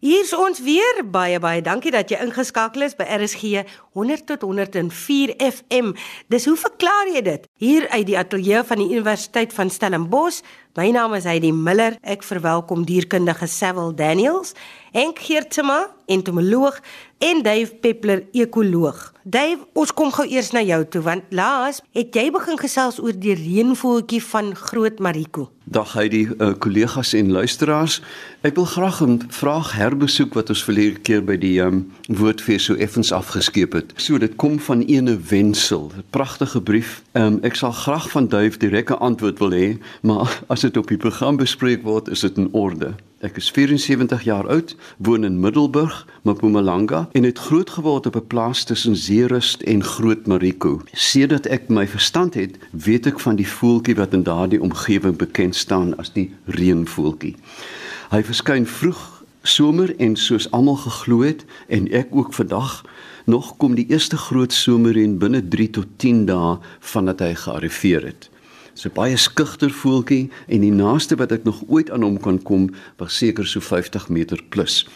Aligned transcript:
Hier's 0.00 0.30
ons 0.32 0.62
weer. 0.64 1.02
Baie 1.12 1.36
baie 1.44 1.60
dankie 1.60 1.90
dat 1.92 2.08
jy 2.08 2.16
ingeskakel 2.24 2.86
is 2.86 2.94
by 2.96 3.04
RSG 3.04 3.66
100 3.92 4.22
tot 4.30 4.46
104 4.48 5.34
FM. 5.44 5.90
Dis 6.32 6.46
hoe 6.48 6.56
verklaar 6.56 7.10
jy 7.12 7.20
dit? 7.26 7.44
Hier 7.60 7.84
uit 7.92 8.06
die 8.08 8.16
ateljee 8.16 8.62
van 8.64 8.80
die 8.80 8.88
Universiteit 8.94 9.52
van 9.52 9.68
Stellenbosch. 9.68 10.40
My 10.78 10.90
naam 10.90 11.14
is 11.14 11.24
Heidi 11.26 11.50
Miller. 11.50 11.96
Ek 12.06 12.22
verwelkom 12.22 12.84
dierkundige 12.86 13.48
Sewil 13.50 13.90
Daniels, 13.98 14.52
Henk 14.94 15.18
Geertsma, 15.18 15.88
entomoloog 16.06 16.78
en 17.18 17.42
Dave 17.42 17.74
Peppler, 17.74 18.24
ekoloog. 18.32 19.12
Dave, 19.22 19.60
ons 19.76 19.92
kom 19.92 20.08
gou 20.14 20.24
eers 20.24 20.50
na 20.56 20.62
jou 20.64 20.80
toe 20.88 21.02
want 21.04 21.34
laas 21.36 21.82
het 21.94 22.16
jy 22.16 22.30
begin 22.32 22.56
gesels 22.58 22.98
oor 23.02 23.14
die 23.14 23.36
reënvoeltjie 23.36 24.22
van 24.30 24.54
Groot 24.56 24.98
Mariko. 25.04 25.50
Dag 25.70 25.92
hy 25.94 26.06
die 26.10 26.24
uh, 26.26 26.54
kollegas 26.58 27.12
en 27.14 27.28
luisteraars. 27.30 28.00
Ek 28.42 28.56
wil 28.56 28.66
graag 28.66 29.02
'n 29.04 29.28
vraag 29.30 29.76
herbesoek 29.76 30.34
wat 30.34 30.50
ons 30.50 30.64
verlede 30.64 30.98
keer 30.98 31.22
by 31.22 31.36
die 31.36 31.60
um, 31.62 31.92
woordfees 32.08 32.64
so 32.64 32.74
effens 32.74 33.12
afgeskeep 33.12 33.76
het. 33.76 33.92
So 33.96 34.18
dit 34.18 34.34
kom 34.36 34.58
van 34.58 34.82
ene 34.82 35.14
Wensel, 35.30 35.92
'n 35.94 36.04
pragtige 36.10 36.60
brief. 36.60 37.02
Um, 37.12 37.38
ek 37.42 37.54
sal 37.54 37.72
graag 37.72 38.10
van 38.10 38.26
Duif 38.28 38.56
direk 38.56 38.90
'n 38.90 38.98
antwoord 38.98 39.38
wil 39.38 39.52
hê, 39.52 39.78
maar 40.02 40.40
as 40.52 40.59
dit 40.60 40.76
op 40.76 40.88
die 40.88 40.98
program 41.00 41.36
bespreek 41.36 41.82
word, 41.82 42.08
is 42.08 42.20
dit 42.20 42.36
in 42.38 42.48
orde. 42.52 42.94
Ek 43.20 43.36
is 43.36 43.50
74 43.52 44.22
jaar 44.24 44.46
oud, 44.48 44.72
woon 44.96 45.24
in 45.24 45.40
Middelburg, 45.40 46.06
Mpumalanga 46.24 47.02
en 47.12 47.26
het 47.28 47.38
groot 47.38 47.70
geword 47.70 48.06
op 48.06 48.16
'n 48.16 48.26
plaas 48.26 48.64
tussen 48.64 48.96
Zeerust 48.96 49.62
en 49.62 49.84
Groot 49.84 50.26
Mariko. 50.26 50.80
Sedert 50.92 51.46
ek 51.46 51.68
my 51.68 51.86
verstand 51.88 52.34
het, 52.34 52.58
weet 52.70 53.06
ek 53.06 53.20
van 53.20 53.36
die 53.36 53.48
voeltjie 53.48 53.94
wat 53.94 54.12
in 54.12 54.22
daardie 54.22 54.60
omgewing 54.60 55.16
bekend 55.16 55.56
staan 55.56 55.96
as 55.96 56.12
die 56.12 56.32
reënvoeltjie. 56.46 57.36
Hy 58.10 58.22
verskyn 58.22 58.66
vroeg 58.66 59.24
somer 59.42 59.94
en 59.98 60.16
soos 60.16 60.50
almal 60.50 60.76
geglo 60.76 61.20
het 61.20 61.44
en 61.68 61.92
ek 61.92 62.08
ook 62.10 62.32
vandag 62.32 62.84
nog 63.24 63.56
kom 63.56 63.74
die 63.74 63.86
eerste 63.88 64.16
groot 64.16 64.52
somerreën 64.52 65.18
binne 65.18 65.48
3 65.48 65.70
tot 65.70 65.86
10 65.96 66.26
dae 66.26 66.58
vandat 66.80 67.20
hy 67.20 67.34
gearriveer 67.34 68.02
het. 68.04 68.30
'n 68.86 68.92
baie 68.94 69.16
skugter 69.16 69.70
voeltjie 69.70 70.30
en 70.48 70.60
die 70.60 70.72
naaste 70.72 71.16
wat 71.16 71.32
ek 71.32 71.44
nog 71.44 71.62
ooit 71.68 71.90
aan 71.90 72.02
hom 72.02 72.20
kan 72.20 72.42
kom, 72.42 72.70
was 72.96 73.16
seker 73.16 73.46
so 73.46 73.60
50 73.60 74.08
meter 74.08 74.40
plus. 74.48 74.86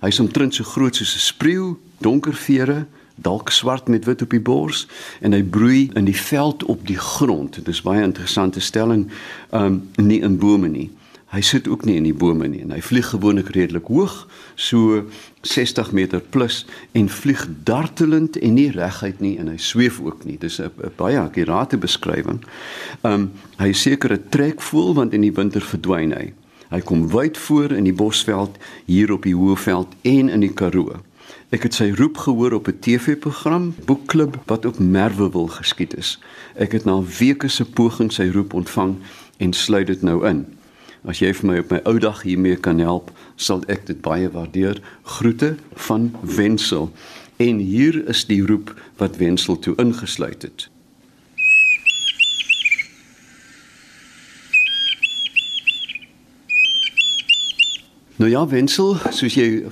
Hy's 0.00 0.20
omtrent 0.20 0.54
so 0.54 0.64
groot 0.64 0.96
soos 0.96 1.14
'n 1.14 1.18
spreeu, 1.18 1.76
donker 2.00 2.34
vere, 2.34 2.86
dalk 3.14 3.50
swart 3.50 3.88
met 3.88 4.04
wit 4.04 4.22
op 4.22 4.30
die 4.30 4.40
bors 4.40 4.86
en 5.20 5.32
hy 5.32 5.42
broei 5.42 5.90
in 5.94 6.04
die 6.04 6.16
veld 6.16 6.64
op 6.64 6.86
die 6.86 6.98
grond. 6.98 7.54
Dit 7.54 7.68
is 7.68 7.82
baie 7.82 8.02
interessante 8.02 8.60
stelling, 8.60 9.08
um 9.52 9.88
nie 9.96 10.20
in 10.22 10.38
bome 10.38 10.68
nie. 10.68 10.90
Hy 11.28 11.42
sit 11.44 11.68
ook 11.68 11.84
nie 11.84 11.98
in 12.00 12.06
die 12.08 12.16
bome 12.16 12.46
nie 12.48 12.62
en 12.64 12.70
hy 12.72 12.80
vlieg 12.80 13.10
gewoonlik 13.12 13.50
redelik 13.52 13.90
hoog, 13.92 14.14
so 14.56 15.02
60 15.44 15.90
meter 15.92 16.22
plus 16.24 16.62
en 16.96 17.10
vlieg 17.12 17.42
dartelend 17.68 18.38
en 18.40 18.54
nie 18.56 18.70
reguit 18.72 19.20
nie 19.20 19.34
en 19.36 19.50
hy 19.52 19.58
sweef 19.60 20.00
ook 20.00 20.24
nie. 20.24 20.38
Dis 20.40 20.58
'n 20.60 20.72
baie 20.96 21.20
akkurate 21.20 21.76
beskrywing. 21.76 22.40
Um 23.04 23.32
hy 23.58 23.72
seker 23.72 24.12
'n 24.12 24.28
trek 24.30 24.60
voel 24.60 24.94
want 24.94 25.12
in 25.12 25.20
die 25.20 25.32
winter 25.32 25.60
verdwyn 25.60 26.12
hy. 26.12 26.32
Hy 26.70 26.80
kom 26.80 27.08
wyd 27.08 27.36
voor 27.36 27.72
in 27.72 27.84
die 27.84 27.96
bosveld 27.96 28.56
hier 28.86 29.12
op 29.12 29.22
die 29.22 29.34
Hoëveld 29.34 29.88
en 30.02 30.28
in 30.28 30.40
die 30.40 30.52
Karoo. 30.52 31.00
Ek 31.50 31.62
het 31.62 31.74
sy 31.74 31.92
roep 31.96 32.16
gehoor 32.16 32.52
op 32.52 32.68
'n 32.68 32.78
TV-program, 32.80 33.74
Boekklub 33.84 34.36
wat 34.46 34.64
op 34.64 34.78
Merwe 34.78 35.30
wil 35.30 35.46
geskied 35.48 35.96
is. 35.96 36.18
Ek 36.56 36.72
het 36.72 36.84
na 36.84 37.02
weke 37.18 37.48
se 37.48 37.64
poging 37.64 38.12
sy 38.12 38.28
roep 38.28 38.54
ontvang 38.54 38.96
en 39.36 39.52
sluit 39.52 39.86
dit 39.86 40.02
nou 40.02 40.26
in. 40.26 40.57
As 41.06 41.20
jy 41.22 41.30
vir 41.34 41.46
my 41.50 41.58
op 41.62 41.70
my 41.70 41.78
ou 41.86 41.98
dag 42.02 42.22
hiermee 42.26 42.56
kan 42.56 42.80
help, 42.82 43.12
sal 43.36 43.62
ek 43.70 43.86
dit 43.86 44.00
baie 44.02 44.30
waardeer. 44.34 44.80
Groete 45.18 45.54
van 45.88 46.10
Wensel. 46.22 46.90
En 47.38 47.62
hier 47.62 48.00
is 48.10 48.24
die 48.26 48.42
roep 48.46 48.74
wat 48.98 49.20
Wensel 49.20 49.58
toe 49.62 49.76
ingesluit 49.78 50.42
het. 50.42 50.68
Nou 58.18 58.30
ja, 58.30 58.40
Wensel, 58.50 58.96
soos 59.14 59.36
jy 59.38 59.68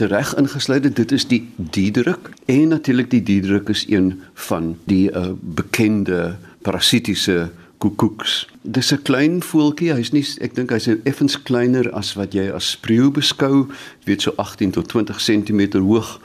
tereg 0.00 0.30
ingesluit 0.40 0.86
het, 0.88 0.94
dit 0.96 1.10
is 1.12 1.26
die 1.28 1.42
diedruk 1.56 2.30
en 2.48 2.70
natuurlik 2.72 3.10
die 3.12 3.20
diedruk 3.20 3.68
is 3.68 3.82
een 3.90 4.14
van 4.48 4.70
die 4.88 5.10
uh, 5.12 5.34
bekende 5.36 6.38
parasitiese 6.64 7.50
koekoeks. 7.80 8.46
Dis 8.62 8.92
'n 8.92 9.02
klein 9.02 9.42
voeltjie. 9.42 9.94
Hy's 9.94 10.12
nie 10.12 10.26
ek 10.40 10.54
dink 10.54 10.70
hy's 10.70 10.88
effens 11.04 11.42
kleiner 11.42 11.90
as 11.96 12.14
wat 12.14 12.34
jy 12.34 12.50
as 12.52 12.70
spreeu 12.70 13.10
beskou, 13.10 13.68
weet 14.04 14.22
so 14.22 14.32
18 14.36 14.70
tot 14.70 14.88
20 14.88 15.20
cm 15.20 15.80
hoog. 15.80 16.20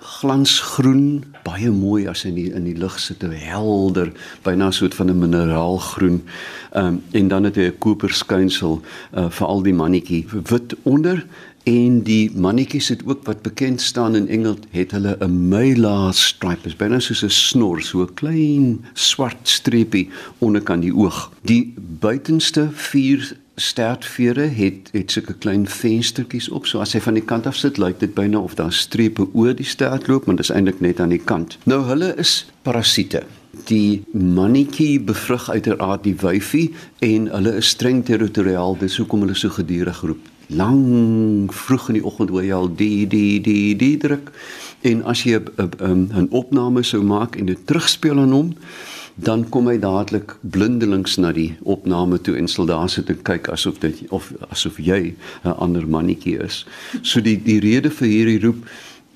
Glansgroen, 0.00 1.24
baie 1.44 1.70
mooi 1.70 2.06
as 2.08 2.22
die 2.22 2.48
in 2.54 2.64
die 2.64 2.76
lug 2.76 2.98
sit, 2.98 3.20
helder, 3.20 4.12
byna 4.42 4.70
so 4.70 4.86
'n 4.86 4.90
soort 4.90 4.94
van 4.94 5.10
'n 5.10 5.18
mineraalgroen. 5.18 6.22
Ehm 6.72 6.86
um, 6.86 7.02
en 7.10 7.28
dan 7.28 7.44
het 7.44 7.56
hy 7.56 7.66
'n 7.66 7.78
koper 7.78 8.10
skynsel 8.10 8.80
uh, 9.16 9.30
vir 9.30 9.46
al 9.46 9.62
die 9.62 9.74
mannetjie 9.74 10.26
wit 10.30 10.76
onder 10.82 11.26
en 11.68 12.00
die 12.02 12.30
mannetjies 12.34 12.88
het 12.88 13.02
ook 13.04 13.24
wat 13.28 13.42
bekend 13.42 13.80
staan 13.80 14.16
in 14.16 14.28
Engels 14.28 14.64
het 14.70 14.90
hulle 14.96 15.16
'n 15.20 15.48
myla 15.48 16.12
stripe 16.12 16.66
is 16.66 16.76
binne 16.76 17.00
soos 17.00 17.22
'n 17.24 17.30
snor 17.30 17.82
so 17.82 18.02
'n 18.02 18.14
klein 18.14 18.84
swart 18.94 19.48
streepie 19.48 20.08
onderkant 20.38 20.82
die 20.82 20.94
oog. 20.94 21.32
Die 21.42 21.74
buitenste 21.76 22.68
vier 22.72 23.36
stertvere 23.56 24.46
het 24.46 24.88
het 24.92 25.10
sulke 25.10 25.34
klein 25.34 25.68
venstertjies 25.68 26.48
op. 26.48 26.66
So 26.66 26.80
as 26.80 26.92
hy 26.92 27.00
van 27.00 27.14
die 27.14 27.24
kant 27.24 27.46
af 27.46 27.56
sit 27.56 27.78
lyk 27.78 28.00
dit 28.00 28.14
byna 28.14 28.38
of 28.38 28.54
daar 28.54 28.72
strepe 28.72 29.28
oor 29.32 29.54
die 29.54 29.66
stert 29.66 30.08
loop 30.08 30.26
maar 30.26 30.36
dit 30.36 30.44
is 30.44 30.54
eintlik 30.54 30.80
net 30.80 31.00
aan 31.00 31.08
die 31.08 31.24
kant. 31.24 31.58
Nou 31.64 31.84
hulle 31.84 32.14
is 32.16 32.46
parasiete. 32.62 33.22
Die 33.64 34.02
mannetjie 34.12 35.00
bevrug 35.00 35.50
uiteraard 35.50 36.02
die 36.02 36.16
wyfie 36.16 36.72
en 36.98 37.26
hulle 37.26 37.56
is 37.56 37.68
streng 37.68 38.04
territoriaal 38.04 38.76
dis 38.78 38.96
hoekom 38.96 39.20
hulle 39.20 39.34
so 39.34 39.48
gedurig 39.48 40.00
roep 40.00 40.39
lang 40.50 41.50
vroeg 41.52 41.88
in 41.88 41.94
die 42.00 42.04
oggend 42.04 42.30
hoor 42.30 42.44
jy 42.44 42.54
al 42.54 42.70
die 42.74 43.06
die 43.06 43.40
die 43.40 43.76
die 43.76 43.96
druk 43.96 44.32
en 44.82 45.02
as 45.04 45.24
jy 45.24 45.38
'n 45.38 46.10
'n 46.12 46.28
opname 46.30 46.82
sou 46.82 47.02
maak 47.02 47.36
en 47.36 47.46
dit 47.46 47.66
terugspeel 47.66 48.18
aan 48.18 48.32
hom 48.32 48.54
dan 49.14 49.48
kom 49.48 49.68
hy 49.68 49.78
dadelik 49.78 50.36
blindelings 50.40 51.16
na 51.20 51.32
die 51.32 51.56
opname 51.62 52.20
toe 52.20 52.36
en 52.36 52.48
sal 52.48 52.66
daar 52.66 52.88
sit 52.88 53.10
en 53.12 53.22
kyk 53.22 53.50
asof 53.52 53.80
dit 53.82 54.04
of 54.10 54.32
asof 54.50 54.78
jy 54.78 55.14
'n 55.44 55.56
ander 55.58 55.86
mannetjie 55.86 56.38
is. 56.38 56.66
So 57.02 57.20
die 57.20 57.36
die 57.36 57.60
rede 57.60 57.90
vir 57.90 58.08
hierdie 58.08 58.40
roep 58.40 58.64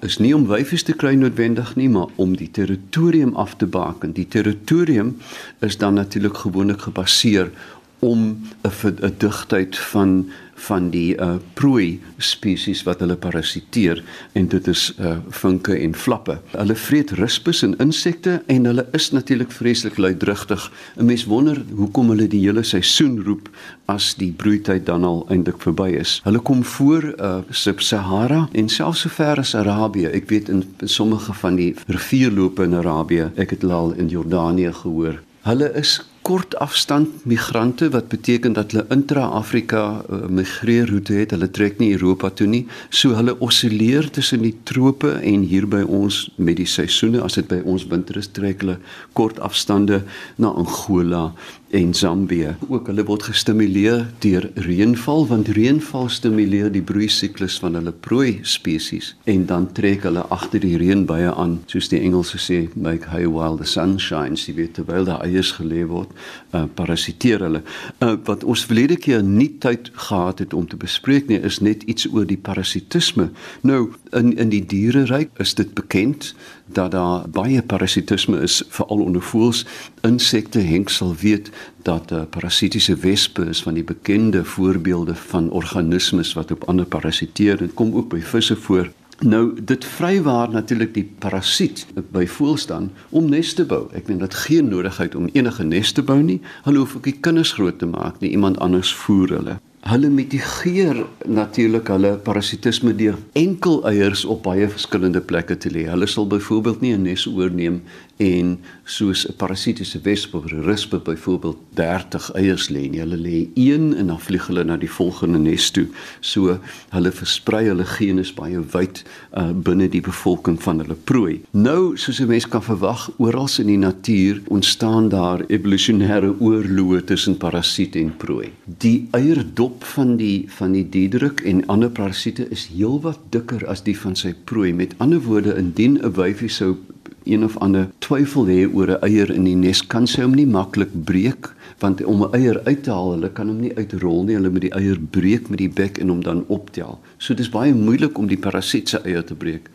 is 0.02 0.18
nie 0.18 0.34
om 0.34 0.46
wyfies 0.46 0.82
te 0.82 0.92
kry 0.92 1.14
noodwendig 1.14 1.76
nie, 1.76 1.88
maar 1.88 2.08
om 2.16 2.36
die 2.36 2.50
territorium 2.50 3.36
af 3.36 3.56
te 3.56 3.66
baken. 3.66 4.12
Die 4.12 4.28
territorium 4.28 5.16
is 5.60 5.78
dan 5.78 5.94
natuurlik 5.94 6.36
gewoonlik 6.36 6.80
gebaseer 6.80 7.50
om 7.98 8.36
'n 8.62 9.14
digtheid 9.18 9.78
van 9.78 10.28
van 10.66 10.90
die 10.90 11.14
uh 11.20 11.36
prooi 11.54 12.00
spesies 12.18 12.82
wat 12.86 13.00
hulle 13.04 13.16
parasiteer 13.16 14.02
en 14.32 14.48
dit 14.48 14.68
is 14.68 14.86
uh 14.98 15.16
vinke 15.42 15.76
en 15.76 15.94
flappe. 15.94 16.38
Hulle 16.54 16.76
vreet 16.78 17.12
rispus 17.20 17.62
en 17.66 17.76
insekte 17.82 18.40
en 18.46 18.68
hulle 18.70 18.86
is 18.92 19.10
natuurlik 19.10 19.52
vreeslik 19.52 19.98
luidrigtig. 19.98 20.70
'n 20.96 21.04
Mens 21.04 21.24
wonder 21.24 21.62
hoekom 21.74 22.08
hulle 22.14 22.28
die 22.28 22.42
hele 22.46 22.62
seisoen 22.62 23.22
roep 23.24 23.48
as 23.86 24.14
die 24.14 24.32
broeityd 24.32 24.86
dan 24.86 25.04
al 25.04 25.26
eintlik 25.28 25.60
verby 25.62 25.90
is. 26.00 26.20
Hulle 26.24 26.40
kom 26.40 26.64
voor 26.64 27.14
uh 27.18 27.42
Sub-Sahara 27.50 28.48
en 28.52 28.68
selfs 28.68 29.00
so 29.00 29.08
ver 29.08 29.38
as 29.38 29.54
Arabië. 29.54 30.06
Ek 30.06 30.28
weet 30.28 30.48
in 30.48 30.64
sommige 30.84 31.32
van 31.32 31.56
die 31.56 31.74
rivierloope 31.86 32.62
in 32.62 32.74
Arabië, 32.74 33.30
ek 33.36 33.50
het 33.50 33.64
al 33.64 33.92
in 33.92 34.08
Jordanië 34.08 34.72
gehoor. 34.72 35.20
Hulle 35.44 35.72
is 35.74 36.00
kort 36.24 36.54
afstand 36.56 37.24
migrante 37.28 37.90
wat 37.92 38.08
beteken 38.08 38.54
dat 38.56 38.72
hulle 38.72 38.86
intra-Afrika 38.94 39.82
uh, 40.08 40.22
migreerroete 40.32 41.12
het. 41.18 41.34
Hulle 41.36 41.50
trek 41.52 41.76
nie 41.82 41.90
Europa 41.92 42.30
toe 42.32 42.46
nie. 42.48 42.62
So 42.88 43.12
hulle 43.18 43.34
osilleer 43.44 44.08
tussen 44.10 44.40
die 44.46 44.54
trope 44.64 45.10
en 45.20 45.44
hier 45.44 45.68
by 45.68 45.82
ons 45.84 46.22
met 46.36 46.56
die 46.56 46.68
seisoene. 46.68 47.20
As 47.20 47.36
dit 47.36 47.48
by 47.50 47.60
ons 47.68 47.84
winter 47.92 48.16
is, 48.16 48.30
trek 48.32 48.64
hulle 48.64 48.78
kort 49.12 49.40
afstande 49.44 50.00
na 50.40 50.54
Angola 50.56 51.26
en 51.74 51.94
Zambië. 51.94 52.54
Ook 52.68 52.86
hulle 52.86 53.04
word 53.04 53.22
gestimuleer 53.26 54.06
deur 54.22 54.46
reënval 54.54 55.26
want 55.26 55.48
reënval 55.56 56.08
stimuleer 56.08 56.70
die 56.72 56.82
broei 56.86 57.08
siklus 57.10 57.56
van 57.62 57.74
hulle 57.78 57.92
prooi 58.06 58.38
spesies 58.46 59.14
en 59.30 59.46
dan 59.50 59.66
trek 59.74 60.06
hulle 60.06 60.22
agter 60.34 60.62
die 60.62 60.76
reënbuie 60.78 61.32
aan 61.32 61.56
soos 61.72 61.90
die 61.90 61.98
Engelse 61.98 62.38
sê 62.38 62.60
make 62.74 63.10
hay 63.10 63.26
while 63.26 63.58
the 63.58 63.66
sun 63.66 63.96
shines. 63.98 64.46
Jy 64.46 64.54
weet 64.60 64.74
terwyl 64.78 65.08
daar 65.08 65.24
eiers 65.26 65.50
gelê 65.58 65.82
word 65.90 66.14
uh, 66.54 66.64
parasiteer 66.78 67.42
hulle. 67.42 67.64
Uh, 67.98 68.14
wat 68.28 68.46
ons 68.46 68.66
verlede 68.70 69.00
keer 69.00 69.24
nie 69.26 69.50
tyd 69.58 69.90
gehad 70.06 70.44
het 70.44 70.54
om 70.54 70.68
te 70.70 70.78
bespreek 70.78 71.26
nie, 71.28 71.40
is 71.42 71.58
net 71.58 71.82
iets 71.90 72.06
oor 72.12 72.28
die 72.28 72.38
parasitisme. 72.38 73.32
Nou 73.66 73.88
in 74.14 74.36
in 74.38 74.54
die 74.54 74.62
diereryk 74.62 75.34
is 75.42 75.58
dit 75.58 75.74
bekend 75.74 76.34
dat 76.66 76.90
daar 76.90 77.28
baie 77.28 77.62
parasitisme 77.62 78.40
is 78.40 78.62
veral 78.68 78.98
onder 78.98 79.22
voëls, 79.22 79.64
insekte, 80.00 80.58
henk 80.58 80.88
sal 80.88 81.14
weet 81.20 81.50
dat 81.82 82.12
uh, 82.12 82.22
parasitiese 82.30 82.96
wespe 82.96 83.44
is 83.48 83.62
van 83.62 83.74
die 83.74 83.84
bekende 83.84 84.44
voorbeelde 84.44 85.14
van 85.14 85.50
organismes 85.50 86.32
wat 86.32 86.50
op 86.50 86.64
ander 86.64 86.86
parasiteer 86.86 87.60
en 87.60 87.74
kom 87.74 87.94
ook 87.94 88.08
by 88.08 88.20
visse 88.20 88.56
voor. 88.56 88.90
Nou 89.20 89.54
dit 89.62 89.84
vrywaar 89.84 90.50
natuurlik 90.50 90.94
die 90.94 91.06
parasiet 91.18 91.86
by 92.10 92.26
voël 92.26 92.56
staan 92.56 92.90
om 93.10 93.28
nes 93.30 93.52
te 93.54 93.64
bou. 93.64 93.86
Ek 93.94 94.08
meen 94.08 94.18
dat 94.18 94.34
geen 94.34 94.68
nodigheid 94.68 95.14
om 95.14 95.28
enige 95.32 95.64
nes 95.64 95.92
te 95.92 96.02
bou 96.02 96.18
nie. 96.22 96.40
Hulle 96.64 96.82
hoef 96.82 96.96
ook 96.96 97.06
nie 97.06 97.20
kinders 97.20 97.52
groot 97.52 97.78
te 97.78 97.86
maak 97.86 98.18
nie. 98.20 98.30
Iemand 98.30 98.58
anders 98.58 98.94
voer 99.04 99.38
hulle 99.38 99.60
hulle 99.84 100.08
mitigeer 100.08 101.02
natuurlik 101.28 101.90
hulle 101.92 102.14
parasitisme 102.24 102.94
deur 102.96 103.18
enkel 103.36 103.82
eiers 103.90 104.22
op 104.24 104.40
baie 104.46 104.68
verskillende 104.70 105.20
plekke 105.20 105.58
te 105.60 105.72
lê. 105.72 105.84
Hulle 105.90 106.08
sal 106.08 106.28
byvoorbeeld 106.30 106.80
nie 106.80 106.94
'n 106.96 107.02
nes 107.02 107.26
oorneem 107.26 107.82
en 108.16 108.58
soos 108.84 109.26
'n 109.28 109.36
parasitiese 109.36 110.00
wesp 110.02 110.34
of 110.34 110.44
'n 110.44 110.62
rispe 110.64 110.98
byvoorbeeld 110.98 111.56
30 111.74 112.32
eiers 112.32 112.68
lê 112.68 112.88
nie. 112.90 113.00
Hulle 113.00 113.16
lê 113.16 113.48
een 113.54 113.94
en 113.96 114.06
dan 114.06 114.20
vlieg 114.20 114.46
hulle 114.46 114.64
na 114.64 114.76
die 114.76 114.90
volgende 114.90 115.38
nes 115.38 115.70
toe. 115.70 115.86
So 116.20 116.58
hulle 116.88 117.12
versprei 117.12 117.66
hulle 117.66 117.84
genes 117.84 118.34
baie 118.34 118.60
wyd 118.72 119.02
uh, 119.36 119.50
binne 119.50 119.88
die 119.88 120.00
bevolking 120.00 120.62
van 120.62 120.78
hulle 120.78 120.94
prooi. 120.94 121.40
Nou, 121.50 121.96
soos 121.96 122.20
'n 122.20 122.26
mens 122.26 122.48
kan 122.48 122.62
verwag, 122.62 123.10
oral 123.16 123.48
in 123.58 123.66
die 123.66 123.78
natuur 123.78 124.42
ontstaan 124.48 125.08
daar 125.08 125.44
evolusionêre 125.48 126.34
oorloë 126.40 127.04
tussen 127.04 127.36
parasiet 127.36 127.96
en 127.96 128.16
prooi. 128.16 128.52
Die 128.64 129.08
eierdop 129.10 129.84
van 129.84 130.16
die 130.16 130.44
van 130.48 130.72
die 130.72 130.88
diedruk 130.88 131.40
en 131.40 131.66
ander 131.66 131.90
parasiete 131.90 132.48
is 132.50 132.68
heelwat 132.76 133.18
dikker 133.30 133.66
as 133.66 133.82
die 133.82 133.98
van 133.98 134.16
sy 134.16 134.34
prooi. 134.44 134.72
Met 134.72 134.94
ander 134.96 135.20
woorde, 135.20 135.56
indien 135.56 135.98
'n 136.02 136.12
wyfie 136.12 136.48
sou 136.48 136.76
een 137.24 137.44
of 137.44 137.56
ander 137.58 137.88
twyfel 137.98 138.46
hê 138.46 138.64
oor 138.74 138.90
'n 138.90 139.02
eier 139.02 139.30
in 139.30 139.44
die 139.44 139.56
nes, 139.56 139.86
kan 139.86 140.06
sy 140.06 140.22
hom 140.22 140.34
nie 140.34 140.46
maklik 140.46 140.92
breek 141.04 141.54
want 141.78 142.04
om 142.04 142.22
'n 142.22 142.34
eier 142.34 142.60
uit 142.64 142.82
te 142.82 142.90
haal, 142.90 143.10
hulle 143.10 143.32
kan 143.32 143.48
hom 143.48 143.60
nie 143.60 143.76
uitrol 143.76 144.24
nie. 144.24 144.34
Hulle 144.34 144.50
moet 144.50 144.60
die 144.60 144.74
eier 144.74 144.98
breek 145.10 145.48
met 145.48 145.58
die 145.58 145.68
bek 145.68 145.98
en 145.98 146.08
hom 146.08 146.22
dan 146.22 146.44
optel. 146.48 146.98
So 147.18 147.34
dis 147.34 147.48
baie 147.48 147.74
moeilik 147.74 148.18
om 148.18 148.26
die 148.26 148.38
parasiet 148.38 148.88
se 148.88 148.98
eier 149.04 149.24
te 149.24 149.34
breek. 149.34 149.70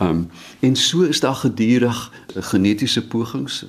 Um 0.00 0.28
en 0.60 0.76
so 0.76 1.02
is 1.02 1.20
daar 1.20 1.34
gedurig 1.34 2.12
genetiese 2.34 3.06
pogings 3.06 3.64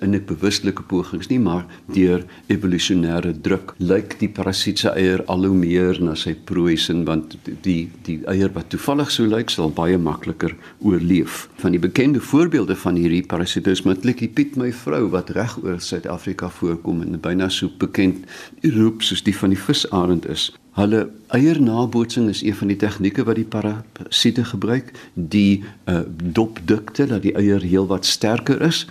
in 0.00 0.14
'n 0.14 0.24
bewuslike 0.26 0.82
pogings 0.82 1.28
nie 1.28 1.38
maar 1.38 1.66
deur 1.94 2.24
evolusionêre 2.46 3.32
druk 3.40 3.74
lyk 3.78 4.18
die 4.18 4.28
parasiet 4.28 4.78
se 4.78 4.88
eier 4.88 5.24
al 5.26 5.44
hoe 5.44 5.56
meer 5.56 6.02
na 6.02 6.14
sy 6.14 6.34
prooi 6.34 6.76
sin 6.76 7.04
want 7.04 7.36
die 7.62 7.88
die 8.02 8.20
eier 8.26 8.52
wat 8.52 8.70
toevallig 8.70 9.10
so 9.10 9.26
lyk 9.26 9.50
sal 9.50 9.70
baie 9.70 9.98
makliker 9.98 10.54
oorleef 10.78 11.48
van 11.62 11.70
die 11.72 11.82
bekende 11.88 12.20
voorbeelde 12.20 12.76
van 12.76 12.94
hierdie 12.94 13.26
parasitisme 13.26 13.96
klikkie 13.96 14.28
piet 14.28 14.56
my 14.56 14.72
vrou 14.72 15.08
wat 15.10 15.30
reg 15.30 15.58
oor 15.64 15.80
Suid-Afrika 15.80 16.48
voorkom 16.48 17.02
en 17.02 17.20
byna 17.20 17.48
so 17.48 17.70
bekend 17.78 18.24
roep 18.62 19.02
soos 19.02 19.22
die 19.22 19.36
van 19.36 19.50
die 19.50 19.62
visarend 19.68 20.26
is 20.26 20.50
Hulle 20.78 21.10
eiernabootsing 21.34 22.28
is 22.28 22.42
een 22.42 22.54
van 22.54 22.70
die 22.70 22.76
tegnieke 22.78 23.24
wat 23.26 23.36
die 23.40 23.48
parasiete 23.48 24.44
gebruik, 24.44 24.92
die 25.14 25.64
uh, 25.90 26.00
dopdukte 26.06 27.08
dat 27.10 27.24
die 27.26 27.34
eier 27.34 27.60
heelwat 27.60 28.06
sterker 28.06 28.62
is. 28.62 28.84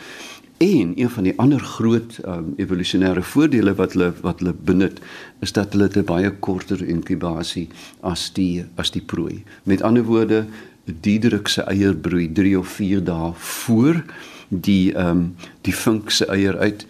En 0.60 0.92
een 0.96 1.10
van 1.10 1.24
die 1.24 1.34
ander 1.40 1.60
groot 1.60 2.20
um, 2.28 2.54
evolusionêre 2.60 3.22
voordele 3.24 3.74
wat 3.80 3.94
hulle 3.96 4.10
wat 4.22 4.42
hulle 4.44 4.54
benut 4.54 4.98
is 5.40 5.54
dat 5.56 5.72
hulle 5.74 5.88
'n 5.88 6.04
baie 6.04 6.32
korter 6.32 6.84
inkubasie 6.84 7.70
as 8.02 8.34
die 8.34 8.66
as 8.76 8.92
die 8.92 9.02
prooi. 9.02 9.44
Met 9.64 9.82
ander 9.82 10.04
woorde, 10.04 10.46
die 10.84 11.20
druk 11.20 11.48
se 11.48 11.62
eier 11.62 11.96
broei 11.96 12.28
3 12.34 12.60
of 12.60 12.68
4 12.68 13.04
dae 13.04 13.32
voor 13.36 14.04
die 14.50 14.94
ehm 14.94 15.10
um, 15.10 15.36
die 15.62 15.76
vink 15.76 16.10
se 16.10 16.26
eier 16.26 16.58
uit. 16.58 16.86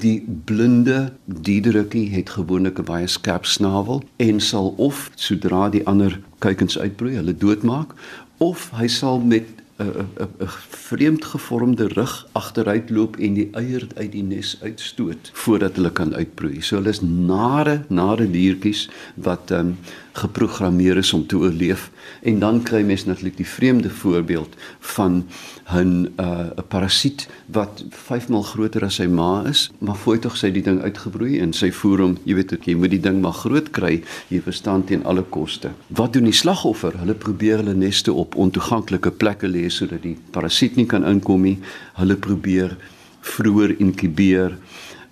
Die 0.00 0.24
blinde 0.44 1.12
diederukie 1.24 2.10
het 2.10 2.30
gewoonlik 2.30 2.78
'n 2.78 2.84
baie 2.84 3.06
skerp 3.06 3.44
snavel 3.44 4.02
en 4.16 4.40
sal 4.40 4.74
of 4.76 5.10
sodra 5.14 5.68
die 5.68 5.86
ander 5.86 6.20
kuikens 6.38 6.78
uitbroei, 6.78 7.14
hulle 7.14 7.36
doodmaak 7.36 7.94
of 8.38 8.70
hy 8.70 8.86
sal 8.88 9.20
met 9.20 9.59
'n 9.80 10.06
'n 10.24 10.48
vreemd 10.68 11.24
gevormde 11.24 11.88
rug 11.88 12.26
agteruit 12.32 12.90
loop 12.90 13.16
en 13.16 13.34
die 13.34 13.48
eier 13.52 13.86
uit 13.96 14.12
die 14.12 14.22
nes 14.22 14.56
uitstoot 14.62 15.30
voordat 15.32 15.76
hulle 15.76 15.90
kan 15.90 16.14
uitbroei. 16.14 16.60
So 16.60 16.76
hulle 16.76 16.92
is 16.92 17.00
nare 17.00 17.84
nare 17.88 18.30
diertjies 18.30 18.88
wat 19.14 19.50
ehm 19.50 19.60
um, 19.60 19.76
geprogrammeer 20.12 20.96
is 20.96 21.12
om 21.12 21.26
te 21.26 21.36
oorleef 21.36 21.90
en 22.22 22.38
dan 22.38 22.62
kry 22.62 22.82
mens 22.82 23.04
natuurlik 23.04 23.36
die 23.36 23.46
vreemde 23.46 23.90
voorbeeld 23.90 24.54
van 24.94 25.26
'n 25.72 26.08
uh, 26.20 26.50
'n 26.56 26.66
parasiet 26.68 27.28
wat 27.46 27.84
5 27.90 28.28
maal 28.28 28.42
groter 28.42 28.84
as 28.84 28.94
sy 28.94 29.06
ma 29.06 29.44
is, 29.48 29.70
maar 29.78 29.96
fooi 29.96 30.18
tog 30.18 30.36
sy 30.36 30.50
die 30.50 30.62
ding 30.62 30.80
uitgebroei 30.82 31.40
en 31.40 31.52
sy 31.52 31.70
voer 31.72 32.00
hom, 32.00 32.18
jy 32.24 32.34
weet 32.34 32.56
jy 32.64 32.74
moet 32.74 32.90
die 32.90 33.00
ding 33.00 33.20
maar 33.20 33.32
groot 33.32 33.70
kry, 33.70 34.02
jy 34.28 34.40
verstaan 34.40 34.84
teen 34.84 35.04
alle 35.04 35.22
koste. 35.22 35.70
Wat 35.86 36.12
doen 36.12 36.24
die 36.24 36.32
slagoffer? 36.32 36.98
Hulle 36.98 37.14
probeer 37.14 37.56
hulle 37.56 37.74
neste 37.74 38.12
op 38.12 38.34
ontoeganklike 38.34 39.10
plekke 39.10 39.48
lê 39.48 39.68
sodat 39.68 40.02
die 40.02 40.16
parasiet 40.30 40.76
nie 40.76 40.86
kan 40.86 41.04
inkom 41.04 41.42
nie. 41.42 41.58
Hulle 41.94 42.16
probeer 42.16 42.76
vroeër 43.20 43.76
inkubeer. 43.78 44.56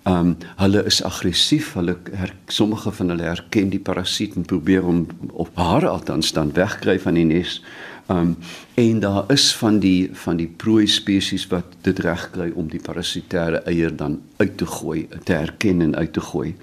Ehm 0.09 0.27
um, 0.27 0.37
hulle 0.55 0.83
is 0.85 1.03
aggressief. 1.03 1.73
Hulle 1.73 1.97
her, 2.11 2.33
sommige 2.47 2.91
van 2.91 3.09
hulle 3.09 3.27
herken 3.27 3.69
die 3.69 3.79
parasiet 3.79 4.35
en 4.39 4.45
probeer 4.45 4.81
hom 4.81 5.03
op 5.31 5.49
haar 5.59 5.85
althans 5.87 6.31
dan 6.33 6.49
wegkry 6.53 6.95
van 7.03 7.19
die 7.19 7.27
nes. 7.29 7.59
Ehm 8.07 8.17
um, 8.17 8.31
en 8.73 8.99
daar 9.03 9.29
is 9.31 9.51
van 9.55 9.77
die 9.79 10.09
van 10.23 10.39
die 10.41 10.47
prooi 10.47 10.87
spesies 10.87 11.45
wat 11.53 11.77
dit 11.85 11.99
reg 11.99 12.25
kry 12.33 12.49
om 12.55 12.71
die 12.71 12.81
parasitêre 12.81 13.61
eier 13.69 13.93
dan 13.95 14.17
uit 14.37 14.57
te 14.57 14.65
gooi, 14.65 15.07
te 15.23 15.33
herken 15.33 15.81
en 15.81 15.95
uit 15.95 16.13
te 16.13 16.25
gooi. 16.31 16.55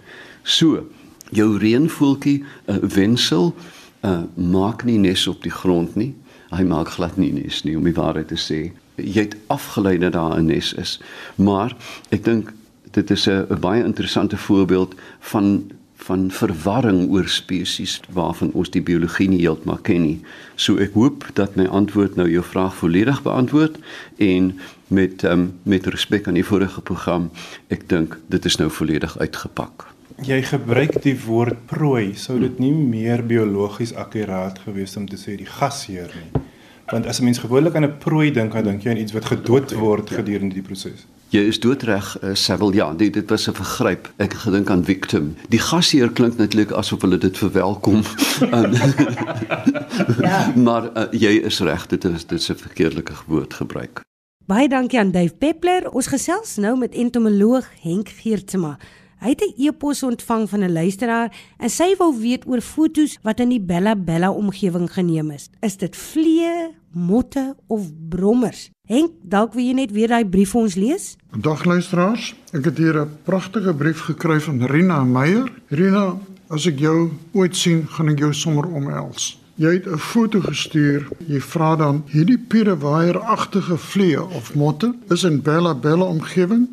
So, 0.43 0.83
jou 1.31 1.59
reënvoeltjie, 1.59 2.45
uh, 2.67 2.77
wensel, 2.99 3.55
uh, 4.03 4.23
maak 4.35 4.85
nie 4.85 4.99
nes 4.99 5.27
op 5.27 5.43
die 5.43 5.55
grond 5.55 5.95
nie. 5.95 6.15
Hy 6.51 6.65
maak 6.67 6.97
glad 6.99 7.17
nie 7.17 7.33
nes 7.33 7.63
nie 7.63 7.77
om 7.77 7.87
die 7.87 7.95
waarheid 7.95 8.29
te 8.35 8.43
sê. 8.43 8.61
Jy 8.97 9.29
het 9.29 9.37
afgelei 9.47 9.99
dat 9.99 10.19
daar 10.19 10.39
'n 10.41 10.47
nes 10.47 10.75
is. 10.75 10.99
Maar 11.37 11.77
ek 12.11 12.25
dink 12.25 12.55
dit 12.97 13.11
is 13.11 13.27
'n 13.29 13.61
baie 13.61 13.85
interessante 13.85 14.37
voorbeeld 14.37 14.95
van 15.21 15.71
van 16.07 16.31
verwarring 16.31 17.11
oor 17.11 17.29
spesies 17.29 18.01
waarvan 18.11 18.53
ons 18.53 18.71
die 18.71 18.83
biologie 18.83 19.29
nie 19.29 19.41
heeltemal 19.41 19.81
ken 19.83 20.03
nie. 20.03 20.21
So 20.55 20.79
ek 20.83 20.95
hoop 20.95 21.25
dat 21.35 21.57
my 21.59 21.67
antwoord 21.67 22.15
nou 22.21 22.29
jou 22.31 22.45
vraag 22.45 22.77
volledig 22.79 23.23
beantwoord 23.23 23.79
en 24.23 24.53
met 24.87 25.25
um, 25.27 25.49
met 25.63 25.87
respek 25.87 26.29
aan 26.29 26.39
die 26.39 26.47
vorige 26.47 26.81
program, 26.81 27.31
ek 27.75 27.89
dink 27.89 28.19
dit 28.31 28.45
is 28.45 28.59
nou 28.61 28.71
volledig 28.71 29.19
uitgepak. 29.19 29.89
Jy 30.23 30.43
gebruik 30.43 31.03
die 31.03 31.17
woord 31.27 31.67
prooi, 31.67 32.15
sou 32.15 32.39
dit 32.41 32.59
nie 32.63 32.73
meer 32.73 33.27
biologies 33.27 33.95
akkuraat 33.95 34.63
gewees 34.65 34.97
om 34.97 35.09
te 35.09 35.19
sê 35.21 35.35
die 35.37 35.51
gasheer 35.59 36.15
nie. 36.15 36.45
Want 36.93 37.07
as 37.07 37.21
'n 37.21 37.25
mens 37.25 37.39
gewoonlik 37.39 37.75
aan 37.75 37.85
'n 37.85 37.99
prooi 37.99 38.31
dink, 38.31 38.53
dan 38.53 38.65
dink 38.65 38.83
jy 38.83 38.91
aan 38.91 39.03
iets 39.03 39.13
wat 39.13 39.25
gedood 39.25 39.73
word 39.73 40.11
gedurende 40.11 40.55
die 40.55 40.63
proses. 40.63 41.07
Jy 41.35 41.41
is 41.51 41.59
doodreg, 41.61 42.17
uh, 42.23 42.35
Sewil. 42.35 42.73
Ja, 42.73 42.93
dit 42.95 43.13
dit 43.13 43.31
was 43.31 43.49
'n 43.49 43.55
vergryp. 43.55 44.13
Ek 44.17 44.33
gedink 44.33 44.71
aan 44.71 44.85
victim. 44.85 45.35
Die 45.49 45.59
gasheer 45.59 46.11
klink 46.11 46.37
netlik 46.39 46.71
asof 46.71 47.01
hulle 47.01 47.19
dit 47.19 47.39
verwelkom. 47.39 48.03
ja. 50.29 50.53
Maar 50.55 50.91
uh, 50.95 51.07
jy 51.11 51.43
is 51.43 51.59
reg, 51.61 51.87
dit 51.87 52.05
is 52.05 52.27
dit 52.27 52.39
is 52.39 52.51
'n 52.51 52.55
verkeerdelike 52.55 53.13
woord 53.27 53.55
gebruik. 53.55 54.01
Baie 54.47 54.69
dankie 54.69 54.99
aan 54.99 55.11
Dave 55.11 55.35
Peppler. 55.35 55.91
Ons 55.91 56.07
gesels 56.07 56.57
nou 56.57 56.79
met 56.79 56.95
entomoloog 56.95 57.67
Henk 57.83 58.09
Geertsma. 58.09 58.79
Hy 59.17 59.33
het 59.33 59.41
'n 59.41 59.55
e-pos 59.57 60.03
ontvang 60.03 60.49
van 60.49 60.61
'n 60.61 60.73
luisteraar 60.73 61.33
en 61.59 61.71
sy 61.71 61.95
wou 61.99 62.13
weet 62.21 62.47
oor 62.47 62.61
fotos 62.61 63.19
wat 63.23 63.41
in 63.41 63.49
die 63.49 63.61
Bella 63.61 63.97
Bella 63.97 64.31
omgewing 64.31 64.93
geneem 64.93 65.31
is. 65.31 65.49
Is 65.61 65.77
dit 65.77 65.97
vliee, 65.97 66.75
motte 66.93 67.57
of 67.67 67.91
brommers? 68.09 68.71
Henk, 68.87 69.11
dalk 69.23 69.55
wil 69.55 69.65
jy 69.65 69.73
net 69.73 69.91
weer 69.91 70.09
daai 70.09 70.27
brief 70.27 70.51
vir 70.51 70.61
ons 70.61 70.75
lees? 70.75 71.17
Dag 71.41 71.65
luisteraars, 71.65 72.35
ek 72.53 72.65
het 72.65 72.79
hier 72.79 73.01
'n 73.01 73.11
pragtige 73.25 73.75
brief 73.75 74.01
gekry 74.01 74.41
van 74.41 74.65
Rina 74.65 75.05
Meyer. 75.05 75.53
Rina, 75.69 76.19
as 76.49 76.67
ek 76.67 76.79
jou 76.79 77.11
ooit 77.33 77.57
sien, 77.57 77.87
gaan 77.89 78.09
ek 78.09 78.19
jou 78.19 78.33
sommer 78.33 78.67
omhels. 78.67 79.39
Jy 79.57 79.73
het 79.73 79.87
'n 79.87 79.99
foto 79.99 80.41
gestuur. 80.41 81.09
Jy 81.27 81.41
vra 81.41 81.77
dan 81.77 82.05
hierdie 82.07 82.39
pirewaieragtige 82.39 83.77
vliee 83.77 84.23
of 84.23 84.55
motte 84.55 84.95
is 85.09 85.25
in 85.25 85.43
Bella 85.43 85.75
Bella 85.75 86.05
omgewing 86.05 86.69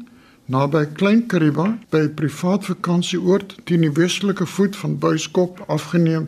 naby 0.46 0.86
Klein 0.94 1.28
Kariba 1.28 1.78
by 1.90 2.04
'n 2.04 2.14
privaat 2.14 2.66
vakansieoord 2.66 3.56
teen 3.64 3.82
die 3.82 3.92
westelike 3.92 4.46
voet 4.46 4.76
van 4.76 5.00
Buiskop 5.00 5.64
afgeneem 5.68 6.28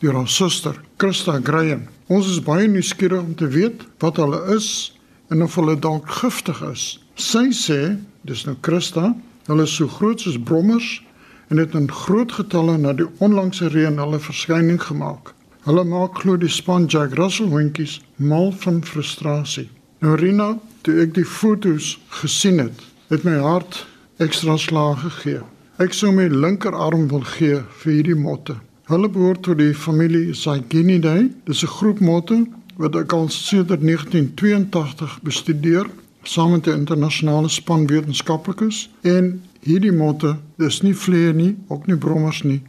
deur 0.00 0.14
haar 0.14 0.28
suster, 0.28 0.80
Christa 0.96 1.40
Graham. 1.42 1.88
Ons 2.06 2.28
is 2.28 2.42
baie 2.42 2.68
nuuskierig 2.68 3.22
om 3.22 3.34
te 3.34 3.48
weet 3.48 3.86
wat 3.98 4.16
hulle 4.16 4.54
is 4.54 4.92
en 5.28 5.42
of 5.42 5.54
hulle 5.54 5.78
dalk 5.78 6.08
giftig 6.08 6.60
is. 6.62 7.00
Sy 7.14 7.48
sê, 7.50 7.96
dis 8.28 8.44
nou 8.44 8.56
Christa, 8.60 9.14
hulle 9.46 9.62
is 9.62 9.74
so 9.74 9.88
groot 9.88 10.20
soos 10.20 10.38
brommers 10.38 11.02
en 11.48 11.56
het 11.56 11.74
in 11.74 11.88
groot 11.90 12.32
getalle 12.32 12.76
na 12.78 12.92
die 12.92 13.08
onlangse 13.18 13.68
reën 13.72 13.98
hulle 13.98 14.20
verskyning 14.20 14.82
gemaak. 14.82 15.32
Hulle 15.64 15.84
maak 15.84 16.20
glo 16.20 16.36
die 16.36 16.52
span 16.52 16.86
Jack 16.86 17.16
Russell 17.18 17.48
hondjies 17.50 18.00
mal 18.16 18.52
van 18.52 18.82
frustrasie. 18.84 19.68
Nou 20.04 20.14
Rina, 20.20 20.58
toe 20.82 21.00
ek 21.02 21.14
die 21.16 21.24
fotos 21.24 21.96
gesien 22.20 22.60
het, 22.60 22.84
het 23.08 23.22
my 23.24 23.36
hart 23.38 23.86
ekstra 24.22 24.56
slaag 24.58 25.02
gegee. 25.04 25.42
Ek 25.78 25.92
sou 25.94 26.10
my 26.14 26.26
linkerarm 26.32 27.06
wil 27.10 27.22
gee 27.36 27.60
vir 27.82 27.92
hierdie 27.92 28.18
motte. 28.18 28.56
Hulle 28.90 29.10
behoort 29.12 29.44
tot 29.46 29.58
die 29.60 29.74
familie 29.74 30.34
Saiginidae. 30.34 31.28
Dis 31.44 31.62
'n 31.62 31.74
groep 31.78 32.00
motte 32.00 32.46
wat 32.76 32.96
ek 32.96 33.12
al 33.12 33.28
sedert 33.28 33.82
1982 33.82 35.20
bestudeer 35.22 35.86
saam 36.22 36.50
met 36.50 36.66
'n 36.66 36.78
internasionale 36.82 37.48
span 37.48 37.86
wetenskaplikes 37.86 38.90
en 39.02 39.42
hierdie 39.60 39.92
motte, 39.92 40.36
dis 40.56 40.82
nie 40.82 40.94
vliee 40.94 41.32
nie, 41.32 41.56
ook 41.68 41.86
nie 41.86 41.96
brommers 41.96 42.42
nie, 42.42 42.62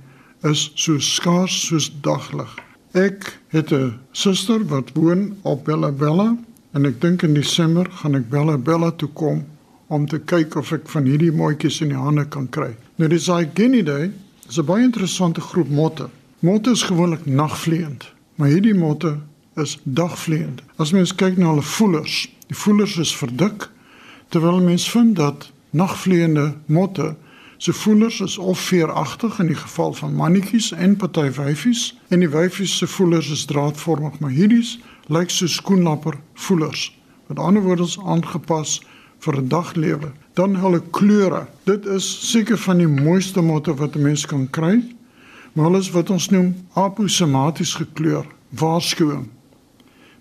is 0.43 0.71
so 0.75 0.99
skaars 0.99 1.65
soos 1.65 1.91
daglig. 2.01 2.55
Ek 2.91 3.39
het 3.47 3.71
'n 3.71 3.99
suster 4.11 4.65
wat 4.67 4.91
woon 4.93 5.37
op 5.41 5.63
Bella 5.65 5.91
Bella 5.91 6.37
en 6.73 6.85
ek 6.85 7.01
dink 7.01 7.23
in 7.23 7.33
Desember 7.33 7.87
gaan 7.91 8.15
ek 8.15 8.29
Bella 8.29 8.57
Bella 8.57 8.91
toe 8.91 9.09
kom 9.13 9.45
om 9.87 10.07
te 10.07 10.19
kyk 10.19 10.55
of 10.55 10.71
ek 10.75 10.89
van 10.91 11.05
hierdie 11.07 11.31
mooitjies 11.31 11.81
in 11.81 11.93
die 11.93 11.99
hande 11.99 12.25
kan 12.27 12.49
kry. 12.49 12.73
Nou 12.97 13.09
dis 13.09 13.27
daai 13.29 13.49
Guinea 13.53 14.09
is 14.49 14.57
'n 14.59 14.65
baie 14.65 14.83
interessante 14.83 15.41
groep 15.41 15.69
motte. 15.69 16.09
Motte 16.39 16.71
is 16.71 16.83
gewoonlik 16.83 17.25
nagvliegend, 17.25 18.13
maar 18.35 18.49
hierdie 18.49 18.75
motte 18.75 19.17
is 19.55 19.79
dagvliegend. 19.83 20.61
As 20.77 20.91
mens 20.91 21.15
kyk 21.15 21.37
na 21.37 21.49
hulle 21.49 21.61
voelers, 21.61 22.29
die 22.47 22.57
voelers 22.57 22.97
is 22.97 23.15
verdik 23.15 23.69
terwyl 24.29 24.61
mens 24.61 24.89
vind 24.89 25.15
dat 25.15 25.51
nagvliegende 25.69 26.53
motte 26.65 27.15
se 27.57 27.73
voelers 27.73 28.19
is 28.19 28.37
of 28.37 28.59
veeragtig 28.59 29.39
in 29.39 29.47
die 29.47 29.55
geval 29.55 29.93
van 29.93 30.15
mannetjies 30.15 30.71
en 30.71 30.95
party 30.95 31.31
wyfies 31.31 31.97
en 32.07 32.19
die 32.19 32.29
wyfies 32.29 32.77
se 32.77 32.87
voelers 32.87 33.31
is 33.31 33.45
draadvormig, 33.45 34.19
maar 34.19 34.29
hierdie 34.29 34.79
lyk 35.07 35.29
so 35.29 35.47
skoenlapper 35.47 36.19
voelers. 36.33 36.91
Met 37.27 37.39
ander 37.39 37.63
woorde 37.63 37.83
is 37.83 37.99
aangepas 37.99 38.81
vir 39.19 39.37
'n 39.37 39.47
daglewe. 39.47 40.11
Dan 40.33 40.55
hulle 40.55 40.81
kleure. 40.91 41.47
Dit 41.63 41.85
is 41.85 42.29
seker 42.31 42.57
van 42.57 42.77
die 42.77 42.87
mooiste 42.87 43.41
motte 43.41 43.73
wat 43.75 43.95
'n 43.95 44.01
mens 44.01 44.25
kan 44.25 44.49
kry. 44.49 44.83
Maar 45.53 45.65
hulle 45.65 45.77
is 45.77 45.91
wat 45.91 46.09
ons 46.09 46.29
noem 46.29 46.55
aposematies 46.73 47.73
gekleur, 47.73 48.25
waarskuwing. 48.49 49.27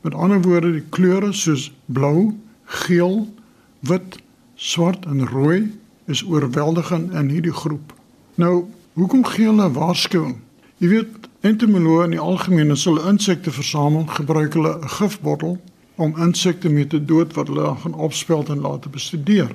Met 0.01 0.15
ander 0.15 0.41
woorde, 0.41 0.73
die 0.73 0.85
kleure 0.89 1.33
soos 1.33 1.73
blou, 1.85 2.35
geel, 2.65 3.35
wit, 3.81 4.17
swart 4.55 5.05
en 5.05 5.29
rooi 5.29 5.79
is 6.07 6.25
oorweldigend 6.25 7.13
in 7.13 7.29
hierdie 7.29 7.53
groep. 7.53 7.93
Nou, 8.35 8.65
hoekom 8.93 9.25
gee 9.25 9.47
hulle 9.47 9.71
waarskuwing? 9.71 10.37
Jy 10.79 10.89
weet, 10.89 11.29
entomoloë 11.41 12.05
in 12.05 12.11
die 12.11 12.21
algemeen 12.21 12.71
as 12.71 12.85
hulle 12.85 13.05
insekte 13.11 13.51
versamel, 13.51 14.07
gebruik 14.07 14.55
hulle 14.55 14.79
'n 14.79 14.89
gifbottel 14.89 15.59
om 15.97 16.17
insekte 16.21 16.69
mee 16.69 16.87
te 16.87 17.01
dood 17.05 17.35
wat 17.35 17.49
hulle 17.49 17.75
gaan 17.83 17.95
opspeld 17.95 18.49
en 18.49 18.61
later 18.61 18.91
bestudeer. 18.91 19.53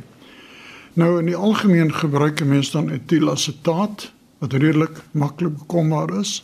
Nou 0.94 1.20
in 1.20 1.30
die 1.30 1.38
algemeen 1.38 1.94
gebruik 1.94 2.44
mense 2.46 2.72
dan 2.72 2.90
etilasetaat 2.92 4.12
wat 4.42 4.54
redelik 4.54 5.04
maklik 5.12 5.58
bekombaar 5.58 6.20
is. 6.20 6.42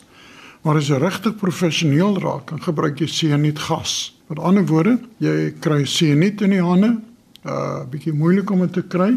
Maar 0.62 0.80
as 0.80 0.88
jy 0.90 0.98
regtig 1.02 1.36
professioneel 1.38 2.18
raak, 2.22 2.50
dan 2.50 2.62
gebruik 2.62 3.00
jy 3.02 3.06
sianietgas. 3.10 4.14
Met 4.28 4.38
ander 4.38 4.66
woorde, 4.66 4.98
jy 5.22 5.52
kry 5.60 5.84
sianiet 5.86 6.42
in 6.44 6.54
die 6.56 6.62
hande, 6.62 6.98
'n 6.98 7.48
uh, 7.48 7.84
bietjie 7.90 8.12
moeilik 8.12 8.50
om 8.50 8.60
dit 8.60 8.72
te 8.72 8.82
kry. 8.82 9.16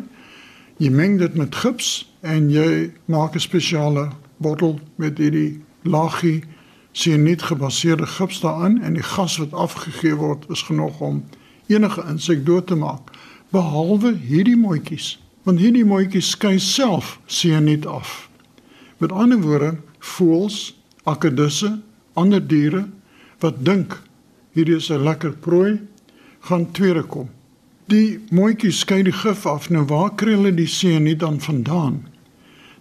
Jy 0.77 0.89
meng 0.89 1.17
dit 1.19 1.35
met 1.35 1.55
gips 1.55 2.07
en 2.21 2.49
jy 2.49 2.91
maak 3.05 3.35
'n 3.35 3.39
spesiale 3.39 4.09
bottel 4.37 4.79
met 4.95 5.17
hierdie 5.17 5.61
laagie 5.83 6.43
sianiet 6.91 7.41
gebaseerde 7.41 8.05
gips 8.05 8.39
daarin 8.39 8.81
en 8.81 8.93
die 8.93 9.03
gas 9.03 9.37
wat 9.37 9.53
afgegee 9.53 10.15
word 10.15 10.45
is 10.49 10.61
genoeg 10.67 10.99
om 10.99 11.23
enige 11.67 12.03
insek 12.09 12.45
dood 12.45 12.67
te 12.67 12.75
maak 12.75 13.11
behalwe 13.51 14.15
hierdie 14.17 14.57
mooitjies 14.57 15.15
want 15.43 15.59
hierdie 15.59 15.85
mooitjies 15.85 16.29
skei 16.35 16.59
self 16.59 17.19
sianiet 17.25 17.85
af. 17.85 18.29
Met 18.97 19.11
ander 19.11 19.41
woorde 19.41 19.77
voels 19.99 20.81
akedisse 21.03 21.79
ander 22.13 22.43
diere 22.47 22.85
wat 23.41 23.63
dink 23.65 23.97
hierdie 24.53 24.75
is 24.75 24.91
'n 24.91 25.03
lekker 25.03 25.31
prooi 25.31 25.79
gaan 26.39 26.71
tweede 26.71 27.03
kom. 27.03 27.29
Die 27.85 28.19
mooitjies 28.29 28.79
skei 28.79 29.03
die 29.03 29.13
gif 29.13 29.45
af. 29.45 29.69
Nou 29.69 29.85
waar 29.85 30.15
kry 30.15 30.33
hulle 30.33 30.53
die 30.53 30.67
sianiet 30.67 31.19
dan 31.19 31.39
vandaan? 31.41 32.07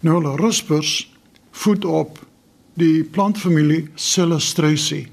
Nou 0.00 0.14
hulle 0.20 0.36
ruspers 0.36 1.12
voed 1.50 1.84
op 1.84 2.18
die 2.74 3.04
plantfamilie 3.04 3.88
Celestraceae. 3.94 5.08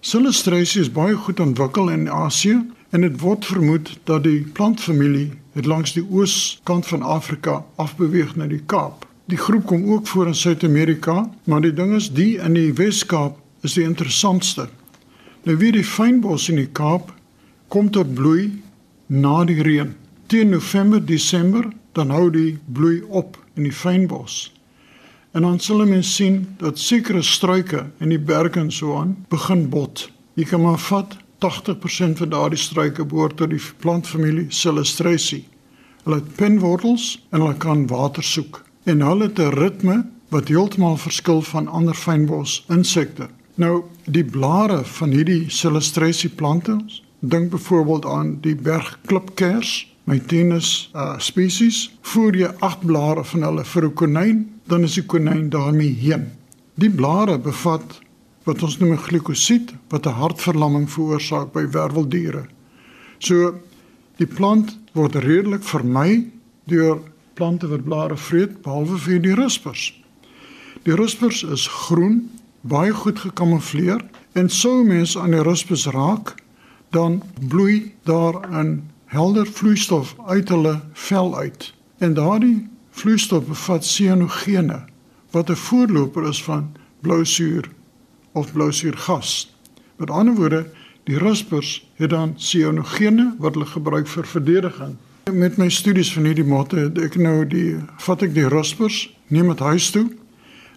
Celestraceae 0.00 0.82
is 0.84 0.92
baie 0.92 1.16
goed 1.16 1.40
ontwikkel 1.40 1.90
in 1.90 2.08
Asië 2.08 2.60
en 2.90 3.00
dit 3.00 3.20
word 3.20 3.44
vermoed 3.44 3.90
dat 4.04 4.24
die 4.24 4.40
plantfamilie 4.56 5.32
het 5.56 5.66
langs 5.66 5.96
die 5.96 6.04
ooskant 6.04 6.86
van 6.86 7.02
Afrika 7.02 7.64
afbeweeg 7.76 8.36
na 8.36 8.46
die 8.46 8.62
Kaap. 8.66 9.06
Die 9.26 9.38
groep 9.40 9.66
kom 9.66 9.88
ook 9.90 10.06
voor 10.06 10.26
in 10.26 10.34
Suid-Amerika, 10.34 11.30
maar 11.44 11.60
die 11.60 11.74
ding 11.74 11.94
is 11.96 12.12
die 12.14 12.36
in 12.38 12.54
die 12.54 12.72
Wes-Kaap 12.72 13.38
is 13.66 13.74
die 13.74 13.84
interessantste. 13.84 14.68
Nou 15.42 15.56
wie 15.58 15.72
die 15.74 15.84
fynbos 15.84 16.48
in 16.52 16.60
die 16.60 16.70
Kaap 16.70 17.10
kom 17.68 17.90
tot 17.90 18.14
bloei 18.14 18.52
na 19.06 19.44
die 19.44 19.62
reën. 19.62 19.94
Teen 20.26 20.50
November, 20.50 21.02
Desember, 21.02 21.66
dan 21.92 22.10
hou 22.10 22.30
die 22.30 22.58
bloei 22.66 23.00
op 23.08 23.38
in 23.54 23.66
die 23.66 23.74
fynbos. 23.74 24.52
En 25.36 25.42
dan 25.42 25.58
sal 25.60 25.84
mens 25.84 26.14
sien 26.14 26.46
dat 26.56 26.78
sekere 26.78 27.22
struike 27.22 27.82
in 28.00 28.08
die 28.08 28.20
berge 28.20 28.60
en 28.60 28.70
so 28.72 28.94
aan 28.96 29.10
begin 29.28 29.66
bot. 29.68 30.06
Jy 30.34 30.46
kan 30.48 30.62
maar 30.64 30.78
vat 30.80 31.16
80% 31.44 32.22
van 32.22 32.30
daardie 32.32 32.60
struike 32.60 33.04
behoort 33.04 33.36
tot 33.36 33.52
die 33.52 33.60
plantfamilie 33.84 34.46
Celestraceae. 34.48 35.44
Hulle 36.06 36.22
het 36.22 36.32
penwortels 36.40 37.18
en 37.30 37.44
hulle 37.44 37.58
kan 37.60 37.84
water 37.92 38.24
soek. 38.24 38.62
En 38.88 39.04
hulle 39.04 39.28
het 39.28 39.38
'n 39.38 39.52
ritme 39.60 40.06
wat 40.32 40.48
heeltemal 40.48 40.96
verskil 40.96 41.42
van 41.42 41.68
ander 41.68 41.94
fynbos 41.94 42.64
insekte. 42.68 43.28
Nou, 43.54 43.84
die 44.04 44.24
blare 44.24 44.84
van 44.84 45.10
hierdie 45.10 45.50
Celestraceae 45.50 46.34
plante, 46.34 46.80
dink 47.20 47.50
byvoorbeeld 47.50 48.06
aan 48.06 48.38
die 48.40 48.56
bergklipkers, 48.56 49.92
Mytenus 50.04 50.90
uh, 50.94 51.18
spesies, 51.18 51.90
voer 52.00 52.36
jy 52.36 52.50
8 52.58 52.86
blare 52.86 53.24
van 53.24 53.42
hulle 53.42 53.64
vir 53.64 53.84
'n 53.84 53.94
konyn 53.94 54.55
dan 54.66 54.82
is 54.82 54.94
die 54.98 55.06
konyn 55.06 55.48
daarmee 55.50 55.94
heen. 55.94 56.30
Die 56.74 56.90
blare 56.90 57.38
bevat 57.38 58.00
wat 58.46 58.62
ons 58.62 58.78
noem 58.78 58.96
glikosied 58.98 59.72
wat 59.90 60.06
'n 60.06 60.18
hartverlamming 60.20 60.90
veroorsaak 60.90 61.52
by 61.52 61.66
werweldiere. 61.70 62.46
So 63.18 63.54
die 64.16 64.26
plant 64.26 64.78
word 64.92 65.14
redelik 65.14 65.62
vermy 65.62 66.30
deur 66.64 67.00
plante 67.34 67.68
wat 67.68 67.84
blare 67.84 68.16
vreet 68.16 68.62
behalwe 68.62 68.98
vir 68.98 69.20
die 69.20 69.34
ruspers. 69.34 69.92
Die 70.82 70.94
ruspers 70.94 71.42
is 71.42 71.66
groen, 71.66 72.30
baie 72.60 72.92
goed 72.92 73.18
gekamoufleer 73.18 74.04
en 74.32 74.48
sou 74.48 74.84
mens 74.84 75.16
aan 75.18 75.30
die 75.30 75.42
ruspers 75.42 75.86
raak, 75.86 76.34
dan 76.90 77.22
bloei 77.48 77.92
daar 78.02 78.34
'n 78.50 78.82
helder 79.06 79.46
vloeistof 79.46 80.14
uit 80.26 80.48
hulle 80.48 80.80
vel 80.92 81.36
uit. 81.36 81.74
En 81.98 82.14
daardie 82.14 82.68
Vloeistof 82.96 83.44
bevat 83.44 83.84
sianogene 83.84 84.84
wat 85.30 85.50
'n 85.50 85.54
voorloper 85.54 86.28
is 86.28 86.42
van 86.44 86.72
blousuur 87.00 87.68
of 88.32 88.52
blousuurgas. 88.52 89.56
Met 89.96 90.10
ander 90.10 90.34
woorde, 90.34 90.70
die 91.04 91.18
ruspers 91.18 91.88
het 91.94 92.10
dan 92.10 92.32
sianogene 92.36 93.34
wat 93.38 93.54
hulle 93.54 93.66
gebruik 93.66 94.08
vir 94.08 94.26
verdediging. 94.26 94.96
Met 95.32 95.56
my 95.56 95.68
studies 95.68 96.12
van 96.12 96.24
hierdie 96.24 96.44
motte, 96.44 96.90
ek 97.02 97.16
nou 97.16 97.46
die 97.46 97.76
vat 97.96 98.22
ek 98.22 98.34
die 98.34 98.48
ruspers, 98.48 99.14
neem 99.26 99.48
dit 99.48 99.58
huis 99.58 99.90
toe, 99.90 100.08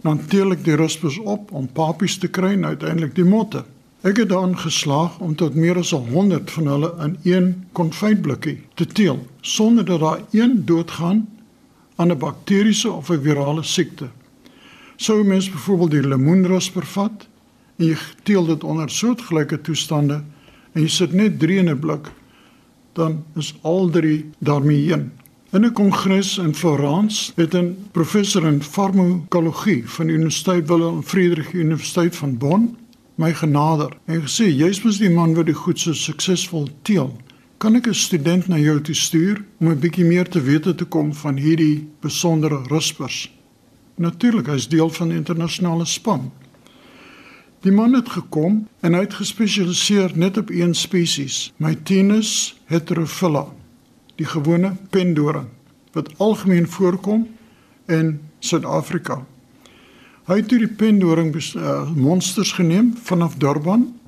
dan 0.02 0.26
teel 0.26 0.52
ek 0.52 0.64
die 0.64 0.76
ruspers 0.76 1.18
op 1.18 1.52
om 1.52 1.72
papies 1.72 2.18
te 2.18 2.28
kry 2.28 2.52
en 2.52 2.66
uiteindelik 2.66 3.16
die 3.16 3.26
motte. 3.26 3.64
Ek 4.02 4.18
het 4.18 4.30
dan 4.30 4.58
geslaag 4.58 5.20
om 5.20 5.36
tot 5.36 5.56
meer 5.56 5.78
as 5.78 5.92
100 5.92 6.52
van 6.52 6.68
hulle 6.68 6.96
in 7.00 7.18
een 7.24 7.66
konfytblikkie 7.72 8.62
te 8.74 8.86
teel 8.86 9.28
sonder 9.42 9.86
dat 9.86 10.00
daar 10.00 10.22
een 10.32 10.66
doodgaan 10.66 11.28
aan 12.00 12.12
'n 12.12 12.18
bakteriese 12.18 12.92
of 12.92 13.10
'n 13.10 13.22
virale 13.22 13.64
siekte. 13.64 14.08
Sou 14.96 15.24
mens 15.24 15.50
byvoorbeeld 15.50 15.92
die 15.92 16.08
lemoenrasper 16.08 16.86
vat 16.86 17.28
en 17.78 17.86
jy 17.86 17.98
teel 18.24 18.46
dit 18.46 18.64
onder 18.64 18.90
soortgelyke 18.90 19.62
toestande 19.62 20.24
en 20.74 20.82
jy 20.82 20.88
sit 20.88 21.14
net 21.14 21.40
3 21.40 21.58
in 21.58 21.70
'n 21.70 21.80
blik, 21.80 22.12
dan 22.94 23.24
is 23.36 23.56
al 23.62 23.90
drie 23.90 24.30
daarmee 24.40 24.88
heen. 24.88 25.12
In 25.52 25.66
'n 25.66 25.74
kongres 25.74 26.38
in 26.38 26.56
Florence 26.56 27.32
het 27.36 27.56
'n 27.56 27.88
professor 27.92 28.46
in 28.46 28.64
farmakologie 28.64 29.90
van 29.90 30.08
die 30.08 30.16
Universiteit 30.16 30.68
Willem 30.68 31.04
Frederik 31.04 31.54
Universiteit 31.54 32.16
van 32.16 32.38
Bonn 32.38 32.78
my 33.16 33.34
genader 33.34 33.98
en 34.06 34.22
gesê 34.22 34.48
jy's 34.48 34.84
mos 34.84 34.98
die 34.98 35.10
man 35.10 35.34
wat 35.36 35.46
die 35.46 35.54
goed 35.54 35.80
so 35.80 35.94
suksesvol 35.94 36.70
teel. 36.82 37.18
Kan 37.60 37.76
ek 37.76 37.88
'n 37.88 37.94
student 37.94 38.48
na 38.48 38.58
jou 38.58 38.82
toe 38.82 38.96
stuur 38.96 39.44
om 39.60 39.68
'n 39.68 39.80
bietjie 39.80 40.06
meer 40.06 40.30
te 40.30 40.42
wete 40.42 40.76
te 40.76 40.86
kom 40.86 41.14
van 41.14 41.36
hierdie 41.36 41.88
besondere 42.00 42.64
ruspers? 42.68 43.32
Natuurlik, 43.96 44.48
hy's 44.48 44.68
deel 44.68 44.90
van 44.90 45.08
die 45.10 45.18
internasionale 45.18 45.86
span. 45.86 46.32
Die 47.60 47.72
man 47.72 47.94
het 47.94 48.10
gekom 48.10 48.68
en 48.80 48.94
hy 48.94 49.00
het 49.00 49.14
gespesialiseer 49.14 50.12
net 50.16 50.38
op 50.38 50.50
een 50.50 50.74
spesies, 50.74 51.52
Mytenus 51.58 52.56
heterophylla, 52.66 53.46
die 54.16 54.26
gewone 54.26 54.76
pendoring 54.90 55.48
wat 55.92 56.18
algemeen 56.18 56.68
voorkom 56.68 57.28
in 57.88 58.20
Suid-Afrika. 58.40 59.26
Hy 60.26 60.36
het 60.36 60.50
die 60.50 60.68
pendoring 60.68 61.36
uh, 61.36 61.92
monsters 61.92 62.52
geneem 62.52 62.96
vanaf 63.04 63.36
Durban 63.36 64.00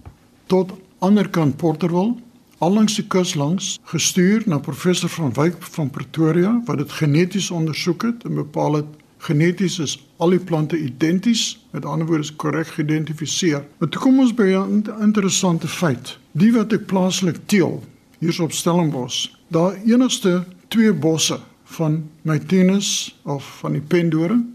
tot 0.46 0.72
anderkant 1.00 1.58
Porterville 1.58 2.16
allangs 2.62 2.96
die 3.00 3.08
kus 3.10 3.34
langs 3.34 3.80
gestuur 3.90 4.44
na 4.46 4.60
professor 4.62 5.10
van 5.10 5.32
Wyk 5.34 5.56
van 5.74 5.90
Pretoria 5.90 6.52
wat 6.68 6.78
dit 6.78 6.92
geneties 7.00 7.50
ondersoek 7.52 8.04
het 8.06 8.26
en 8.30 8.38
bepaal 8.38 8.78
het 8.82 8.92
geneties 9.26 9.80
is 9.82 9.96
al 10.22 10.36
die 10.36 10.40
plante 10.40 10.78
identies 10.78 11.58
met 11.74 11.86
ander 11.86 12.08
woorde 12.08 12.28
is 12.28 12.36
korrek 12.36 12.70
geïdentifiseer. 12.76 13.64
Maar 13.78 13.90
toe 13.90 14.02
kom 14.02 14.20
ons 14.20 14.34
by 14.34 14.54
'n 14.54 14.86
interessante 15.02 15.68
feit. 15.68 16.18
Die 16.32 16.54
wat 16.54 16.74
ek 16.74 16.86
plaaslik 16.86 17.40
teel 17.46 17.84
hier 18.20 18.42
op 18.42 18.52
Stellenbosch, 18.52 19.30
daar 19.48 19.74
enigste 19.86 20.46
twee 20.68 20.94
bosse 20.94 21.40
van 21.64 22.10
my 22.22 22.40
tennis 22.40 23.20
of 23.24 23.58
van 23.60 23.72
die 23.72 23.82
pendoring 23.82 24.46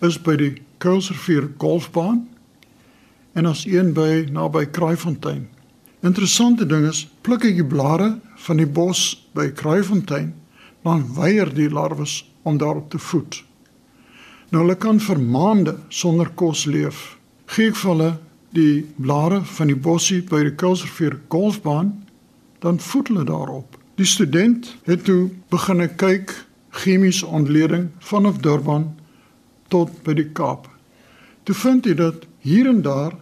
is 0.00 0.22
by 0.22 0.36
die 0.36 0.62
Kuilsrivier 0.78 1.50
golfbaan 1.58 2.28
en 3.32 3.46
as 3.46 3.66
een 3.66 3.92
by 3.92 4.26
naby 4.30 4.66
Kraaifontein. 4.66 5.51
Interessante 6.02 6.66
ding 6.66 6.88
is, 6.88 7.04
pluk 7.22 7.44
ek 7.46 7.60
die 7.60 7.66
blare 7.66 8.16
van 8.42 8.58
die 8.58 8.66
bos 8.66 9.22
by 9.38 9.52
Kraaifontein, 9.54 10.32
dan 10.82 11.04
weier 11.14 11.46
die 11.54 11.68
larwes 11.70 12.24
om 12.42 12.58
daarop 12.58 12.88
te 12.90 12.98
voed. 12.98 13.38
Nou 14.50 14.64
hulle 14.64 14.74
kan 14.82 14.98
vir 14.98 15.20
maande 15.22 15.76
sonder 15.94 16.32
kos 16.34 16.64
leef. 16.66 17.20
Gee 17.54 17.70
ek 17.70 17.78
vir 17.78 17.90
hulle 17.92 18.10
die 18.50 18.82
blare 18.98 19.44
van 19.54 19.70
die 19.70 19.78
bossie 19.78 20.20
by 20.26 20.42
die 20.48 20.56
Kuilsrivier 20.58 21.20
golfbaan, 21.30 21.94
dan 22.66 22.82
voed 22.82 23.12
hulle 23.12 23.24
daarop. 23.30 23.78
Die 23.94 24.08
student 24.08 24.74
het 24.90 25.06
toe 25.06 25.30
begin 25.54 25.86
kyk 25.86 26.34
chemiese 26.82 27.30
ontleding 27.30 27.92
vanaf 28.10 28.42
Durban 28.42 28.90
tot 29.70 29.94
by 30.02 30.18
die 30.18 30.30
Kaap. 30.34 30.66
Toe 31.46 31.54
vind 31.54 31.86
jy 31.86 31.94
dat 31.94 32.26
hier 32.42 32.66
en 32.66 32.82
daar 32.82 33.14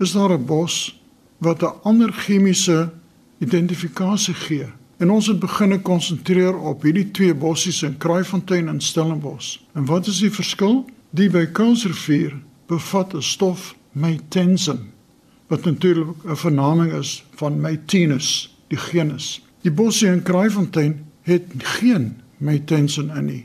is 0.00 0.16
daar 0.16 0.32
'n 0.32 0.46
bos 0.46 0.95
wat 1.38 1.62
'n 1.62 1.74
ander 1.82 2.12
chemiese 2.12 2.92
identifikasie 3.38 4.34
gee. 4.34 4.66
En 4.96 5.10
ons 5.10 5.26
het 5.26 5.38
begin 5.38 5.82
konsentreer 5.82 6.58
op 6.58 6.82
hierdie 6.82 7.10
twee 7.10 7.34
bossies 7.34 7.82
in 7.82 7.96
Kraaifontein 7.96 8.68
en 8.68 8.80
Stellenbosch. 8.80 9.58
En 9.72 9.84
wat 9.84 10.06
is 10.06 10.18
die 10.18 10.30
verskil? 10.30 10.84
Die 11.10 11.30
by 11.30 11.46
Kuilsrivier 11.46 12.32
bevat 12.66 13.14
'n 13.14 13.22
stof 13.22 13.74
meitensin 13.92 14.78
wat 15.46 15.64
natuurlik 15.64 16.24
'n 16.24 16.36
vernaming 16.36 16.92
is 16.92 17.24
van 17.34 17.60
Meitinus, 17.60 18.56
die 18.68 18.78
genus. 18.78 19.44
Die 19.60 19.72
bossie 19.72 20.08
in 20.08 20.22
Kraaifontein 20.22 21.06
het 21.22 21.42
geen 21.56 22.20
meitensin 22.36 23.10
in 23.10 23.24
nie. 23.24 23.44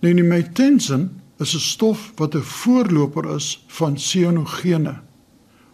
Nou 0.00 0.14
die 0.14 0.24
meitensin 0.24 1.10
is 1.38 1.54
'n 1.54 1.58
stof 1.58 2.12
wat 2.16 2.34
'n 2.34 2.42
voorloper 2.42 3.34
is 3.34 3.64
van 3.66 3.98
cyanogene 3.98 5.00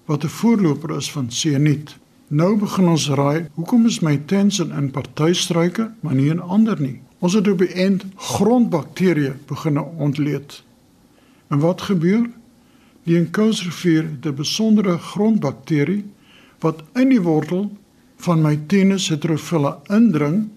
wat 0.04 0.24
'n 0.24 0.28
voorloper 0.28 0.96
is 0.96 1.10
van 1.10 1.30
sianiet. 1.30 1.96
Nou 2.28 2.58
begin 2.58 2.88
ons 2.88 3.08
raai, 3.08 3.46
hoekom 3.54 3.86
is 3.86 4.00
my 4.00 4.16
tensin 4.26 4.72
in 4.72 4.90
partystruike, 4.90 5.90
maar 6.00 6.14
nie 6.14 6.30
in 6.30 6.40
ander 6.40 6.80
nie? 6.80 7.00
Ons 7.18 7.32
het 7.32 7.48
op 7.48 7.58
die 7.58 7.72
eind 7.72 8.04
grondbakterieë 8.16 9.34
begin 9.46 9.78
ontleed. 9.78 10.62
En 11.48 11.58
wat 11.58 11.80
gebeur? 11.80 12.30
Die 13.04 13.16
Enkousrivier 13.16 14.02
het 14.02 14.26
'n 14.26 14.34
besondere 14.34 14.98
grondbakterie 14.98 16.04
wat 16.58 16.82
in 16.94 17.08
die 17.08 17.20
wortel 17.20 17.76
van 18.16 18.42
my 18.42 18.56
tenus 18.66 19.08
heterophylla 19.08 19.80
indring 19.88 20.48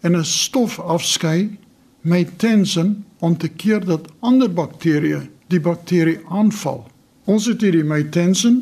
en 0.00 0.16
'n 0.16 0.24
stof 0.24 0.78
afskei 0.78 1.58
my 2.00 2.24
tensin 2.36 3.04
om 3.18 3.36
te 3.36 3.48
keer 3.48 3.84
dat 3.84 4.12
ander 4.20 4.52
bakterieë 4.52 5.28
die 5.46 5.60
bakterie 5.60 6.20
aanval. 6.28 6.86
Ons 7.26 7.48
het 7.50 7.58
hierdie 7.64 7.82
meitensin 7.82 8.60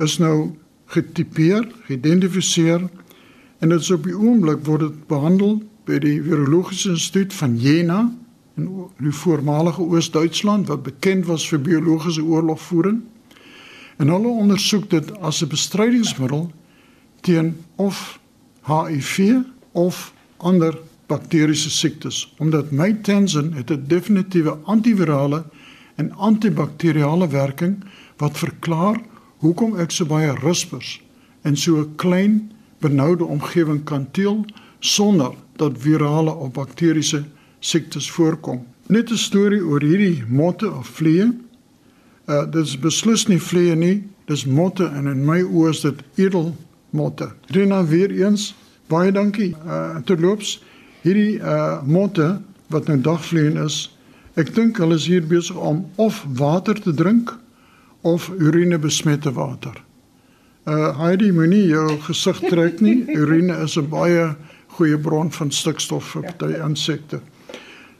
is 0.00 0.14
nou 0.16 0.54
getipeer, 0.94 1.66
geïdentifiseer 1.84 2.86
en 3.60 3.72
dit 3.72 3.82
is 3.82 3.90
op 3.92 4.06
die 4.08 4.16
oomblik 4.16 4.62
word 4.64 4.86
dit 4.86 5.02
behandel 5.10 5.58
by 5.84 5.98
die 6.00 6.14
virologiese 6.24 6.94
instituut 6.94 7.36
van 7.36 7.58
Jena 7.60 7.98
in 8.56 8.70
die 9.04 9.12
voormalige 9.12 9.84
Oos-Duitsland 9.84 10.72
wat 10.72 10.86
bekend 10.86 11.28
was 11.28 11.44
vir 11.50 11.60
biologiese 11.60 12.24
oorlogvoering. 12.24 13.02
En 14.00 14.08
hulle 14.08 14.32
ondersoek 14.32 14.88
dit 14.90 15.12
as 15.20 15.42
'n 15.44 15.52
bestrydingsmiddel 15.52 16.48
teen 17.20 17.52
of 17.76 18.18
HIV 18.64 19.44
of 19.72 20.12
ander 20.36 20.78
bakteriese 21.06 21.70
siektes 21.70 22.32
omdat 22.38 22.72
meitensin 22.72 23.52
het 23.52 23.70
'n 23.70 23.84
definitiewe 23.86 24.56
antivirale 24.64 25.44
en 25.96 26.12
antibakteriale 26.12 27.28
werking 27.28 27.84
wat 28.18 28.38
verklaar 28.38 29.00
hoekom 29.44 29.76
ek 29.80 29.90
so 29.90 30.08
baie 30.08 30.32
rispers 30.42 31.00
in 31.44 31.56
so 31.56 31.80
'n 31.80 31.96
klein 31.96 32.52
benoude 32.80 33.24
omgewing 33.24 33.84
kan 33.84 34.10
teel 34.10 34.44
sonder 34.80 35.34
dat 35.56 35.78
virale 35.78 36.34
of 36.34 36.52
bakteriese 36.52 37.24
siektes 37.60 38.10
voorkom. 38.10 38.66
Net 38.86 39.10
'n 39.10 39.16
storie 39.16 39.64
oor 39.64 39.80
hierdie 39.80 40.24
motte 40.28 40.70
of 40.72 40.86
vliee. 40.86 41.32
Uh 42.28 42.50
dit 42.50 42.64
is 42.64 42.78
beslis 42.78 43.26
nie 43.26 43.40
vliee 43.40 43.74
nie, 43.74 44.04
dis 44.24 44.44
motte 44.44 44.84
en 44.84 45.06
in 45.06 45.24
my 45.24 45.42
oë 45.42 45.68
is 45.68 45.80
dit 45.80 46.02
edelmotte. 46.14 47.32
Rena 47.46 47.84
weer 47.84 48.10
eens 48.10 48.54
baie 48.88 49.12
dankie. 49.12 49.54
Uh 49.66 49.96
terloops 50.04 50.62
hierdie 51.02 51.38
uh 51.38 51.82
motte 51.82 52.40
wat 52.66 52.86
nou 52.86 53.00
dagvliee 53.00 53.64
is, 53.64 53.96
ek 54.34 54.54
dink 54.54 54.78
hulle 54.78 54.94
is 54.94 55.06
hier 55.06 55.26
besig 55.26 55.56
om 55.56 55.86
of 55.96 56.24
water 56.28 56.74
te 56.74 56.94
drink 56.94 57.38
of 58.06 58.28
urine 58.38 58.78
besmette 58.78 59.32
water. 59.32 59.82
Uh 60.66 60.90
Heidi 60.98 61.32
moenie 61.34 61.66
jou 61.70 61.98
gesig 62.06 62.40
trek 62.50 62.80
nie. 62.80 63.04
Urine 63.20 63.54
is 63.64 63.76
'n 63.76 63.88
baie 63.90 64.34
goeie 64.76 64.98
bron 64.98 65.30
van 65.32 65.50
stikstof 65.50 66.14
vir 66.14 66.34
baie 66.38 66.58
insekte. 66.62 67.20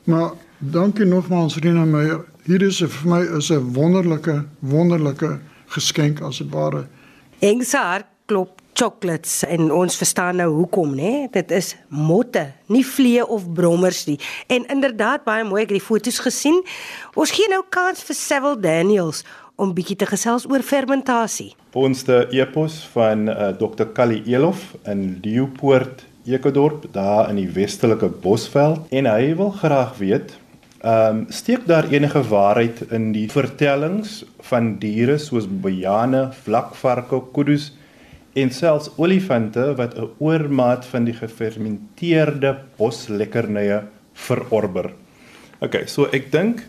Maar 0.04 0.30
dankie 0.58 1.06
nogmaals 1.06 1.58
Rina 1.62 1.84
Meyer. 1.84 2.24
Hier 2.44 2.62
is 2.62 2.78
vir 2.78 3.10
my 3.10 3.22
is 3.38 3.50
'n 3.50 3.72
wonderlike 3.74 4.44
wonderlike 4.60 5.38
geskenk 5.66 6.20
as 6.20 6.38
dit 6.38 6.50
ware. 6.50 6.86
Engsaar 7.38 8.06
klop 8.26 8.60
chocolates 8.76 9.44
en 9.44 9.72
ons 9.72 9.96
verstaan 9.96 10.36
nou 10.36 10.48
hoekom 10.52 10.94
nê 10.98 11.12
dit 11.32 11.50
is 11.56 11.72
motte 11.88 12.44
nie 12.72 12.84
vliee 12.84 13.24
of 13.24 13.46
brommers 13.56 14.04
nie 14.08 14.18
en 14.52 14.66
inderdaad 14.72 15.24
baie 15.24 15.44
mooi 15.48 15.62
ek 15.62 15.70
het 15.72 15.78
die 15.78 15.86
foto's 15.86 16.20
gesien 16.20 16.60
ons 17.14 17.32
gee 17.32 17.48
nou 17.52 17.62
kans 17.72 18.04
vir 18.04 18.18
Sewil 18.18 18.58
Daniels 18.60 19.22
om 19.56 19.72
bietjie 19.76 19.96
te 19.96 20.06
gesels 20.08 20.46
oor 20.50 20.64
fermentasie. 20.64 21.54
Ons 21.76 22.04
te 22.06 22.22
epos 22.36 22.78
van 22.94 23.28
uh, 23.28 23.52
Dr. 23.56 23.88
Kali 23.96 24.22
Elof 24.28 24.74
in 24.88 25.18
Leeupoort, 25.24 26.04
Ekedorp, 26.26 26.88
daar 26.92 27.30
in 27.30 27.38
die 27.40 27.48
westelike 27.54 28.08
Bosveld 28.22 28.90
en 28.90 29.08
hy 29.08 29.32
wil 29.38 29.54
graag 29.62 29.96
weet, 30.00 30.36
ehm 30.82 31.22
um, 31.22 31.24
steek 31.32 31.64
daar 31.66 31.88
enige 31.90 32.20
waarheid 32.28 32.82
in 32.94 33.08
die 33.14 33.26
vertellings 33.32 34.20
van 34.50 34.76
diere 34.82 35.16
soos 35.18 35.46
bajane, 35.48 36.28
vlakvarke, 36.44 37.22
kuddes 37.34 37.70
en 38.36 38.52
selfs 38.52 38.90
olifante 39.00 39.72
wat 39.78 39.96
'n 39.96 40.10
oormaat 40.18 40.84
van 40.84 41.04
die 41.08 41.16
gefermenteerde 41.16 42.56
boslekkernye 42.76 43.82
verorber. 44.12 44.92
OK, 45.60 45.88
so 45.88 46.04
ek 46.12 46.30
dink 46.32 46.62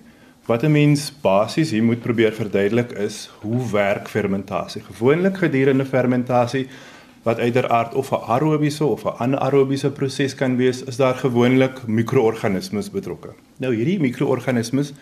Wat 0.48 0.64
'n 0.64 0.72
mens 0.72 1.12
basies 1.22 1.72
hier 1.72 1.84
moet 1.84 2.00
probeer 2.00 2.34
verduidelik 2.34 2.92
is 2.92 3.30
hoe 3.42 3.72
werk 3.72 4.08
fermentasie. 4.08 4.82
Gewoonlik 4.82 5.38
gedurende 5.38 5.86
fermentasie 5.86 6.68
wat 7.24 7.40
uiteraard 7.40 7.94
of 7.94 8.12
'n 8.12 8.24
aerobiese 8.28 8.86
of 8.86 9.04
'n 9.04 9.18
anaerobiese 9.18 9.92
proses 9.92 10.36
kan 10.36 10.56
wees, 10.56 10.84
is 10.84 10.96
daar 10.96 11.16
gewoonlik 11.16 11.88
mikroorganismes 11.88 12.92
betrokke. 12.92 13.30
Nou 13.58 13.76
hierdie 13.76 14.00
mikroorganismes 14.00 14.94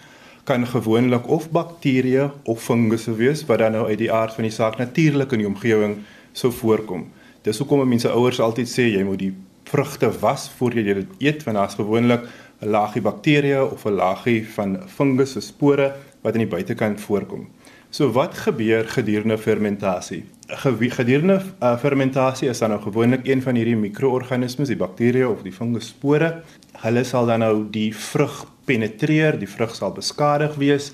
kan 0.44 0.68
gewoonlik 0.68 1.28
of 1.28 1.52
bakterieë 1.52 2.32
of 2.44 2.64
fungusse 2.64 3.16
wees 3.16 3.46
wat 3.46 3.60
dan 3.60 3.72
nou 3.72 3.88
uit 3.88 3.98
die 3.98 4.12
aard 4.12 4.34
van 4.34 4.44
die 4.44 4.52
saak 4.52 4.78
natuurlik 4.78 5.32
in 5.32 5.38
die 5.38 5.48
omgewing 5.48 5.98
sou 6.32 6.54
voorkom. 6.54 7.12
Dis 7.42 7.58
hoekom 7.58 7.88
mense 7.88 8.10
ouers 8.10 8.40
altyd 8.40 8.68
sê 8.68 8.82
jy 8.82 9.04
moet 9.04 9.20
die 9.20 9.34
vrugte 9.64 10.12
was 10.20 10.52
voor 10.58 10.74
jy 10.74 10.84
dit 10.84 11.08
eet 11.18 11.44
want 11.44 11.58
daar's 11.58 11.76
gewoonlik 11.76 12.22
'n 12.62 12.70
laagie 12.70 13.02
bakterieë 13.02 13.62
of 13.72 13.86
'n 13.86 13.96
laagie 13.96 14.48
van 14.56 14.78
fungus 14.88 15.32
se 15.32 15.42
spore 15.42 15.94
wat 16.22 16.34
aan 16.34 16.46
die 16.46 16.56
buitekant 16.56 17.02
voorkom. 17.02 17.48
So 17.90 18.12
wat 18.12 18.34
gebeur 18.34 18.88
gedurende 18.88 19.38
fermentasie? 19.38 20.26
Gedurende 20.48 21.42
uh, 21.64 21.78
fermentasie 21.78 22.50
is 22.50 22.60
dan 22.60 22.70
nou 22.70 22.82
gewoonlik 22.82 23.28
een 23.28 23.42
van 23.42 23.56
hierdie 23.56 23.76
mikroorganismes, 23.76 24.68
die 24.68 24.78
bakterieë 24.78 25.28
of 25.30 25.42
die 25.42 25.54
fungus 25.54 25.88
spore. 25.88 26.42
Hulle 26.84 27.04
sal 27.04 27.26
dan 27.26 27.40
nou 27.40 27.70
die 27.72 27.96
vrug 27.96 28.46
penetreer, 28.66 29.40
die 29.40 29.50
vrug 29.50 29.76
sal 29.76 29.94
beskadig 29.96 30.56
wees 30.56 30.92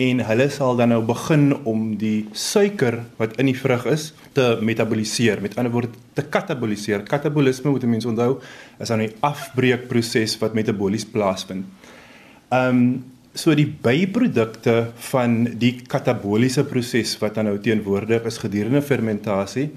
en 0.00 0.22
hulle 0.24 0.46
sal 0.52 0.78
dan 0.78 0.94
nou 0.94 1.00
begin 1.04 1.50
om 1.68 1.90
die 2.00 2.24
suiker 2.32 3.02
wat 3.18 3.36
in 3.42 3.50
die 3.50 3.56
vrug 3.58 3.84
is 3.90 4.10
te 4.36 4.54
metaboliseer. 4.64 5.42
Met 5.44 5.58
ander 5.60 5.72
woorde 5.74 5.92
te 6.16 6.24
kataboliseer. 6.24 7.04
Katabolisme 7.08 7.72
moet 7.74 7.84
mense 7.84 8.08
onthou 8.08 8.38
is 8.80 8.88
dan 8.88 9.02
'n 9.02 9.12
afbreekproses 9.20 10.38
wat 10.40 10.54
metabolies 10.54 11.04
plaasvind. 11.04 11.66
Ehm 12.50 12.68
um, 12.68 13.04
so 13.34 13.54
die 13.54 13.68
byprodukte 13.82 14.90
van 15.12 15.44
die 15.58 15.82
kataboliese 15.86 16.64
proses 16.64 17.18
wat 17.18 17.34
dan 17.34 17.44
nou 17.44 17.58
teenwoordig 17.58 18.24
is 18.24 18.38
gedurende 18.38 18.82
fermentasie, 18.82 19.70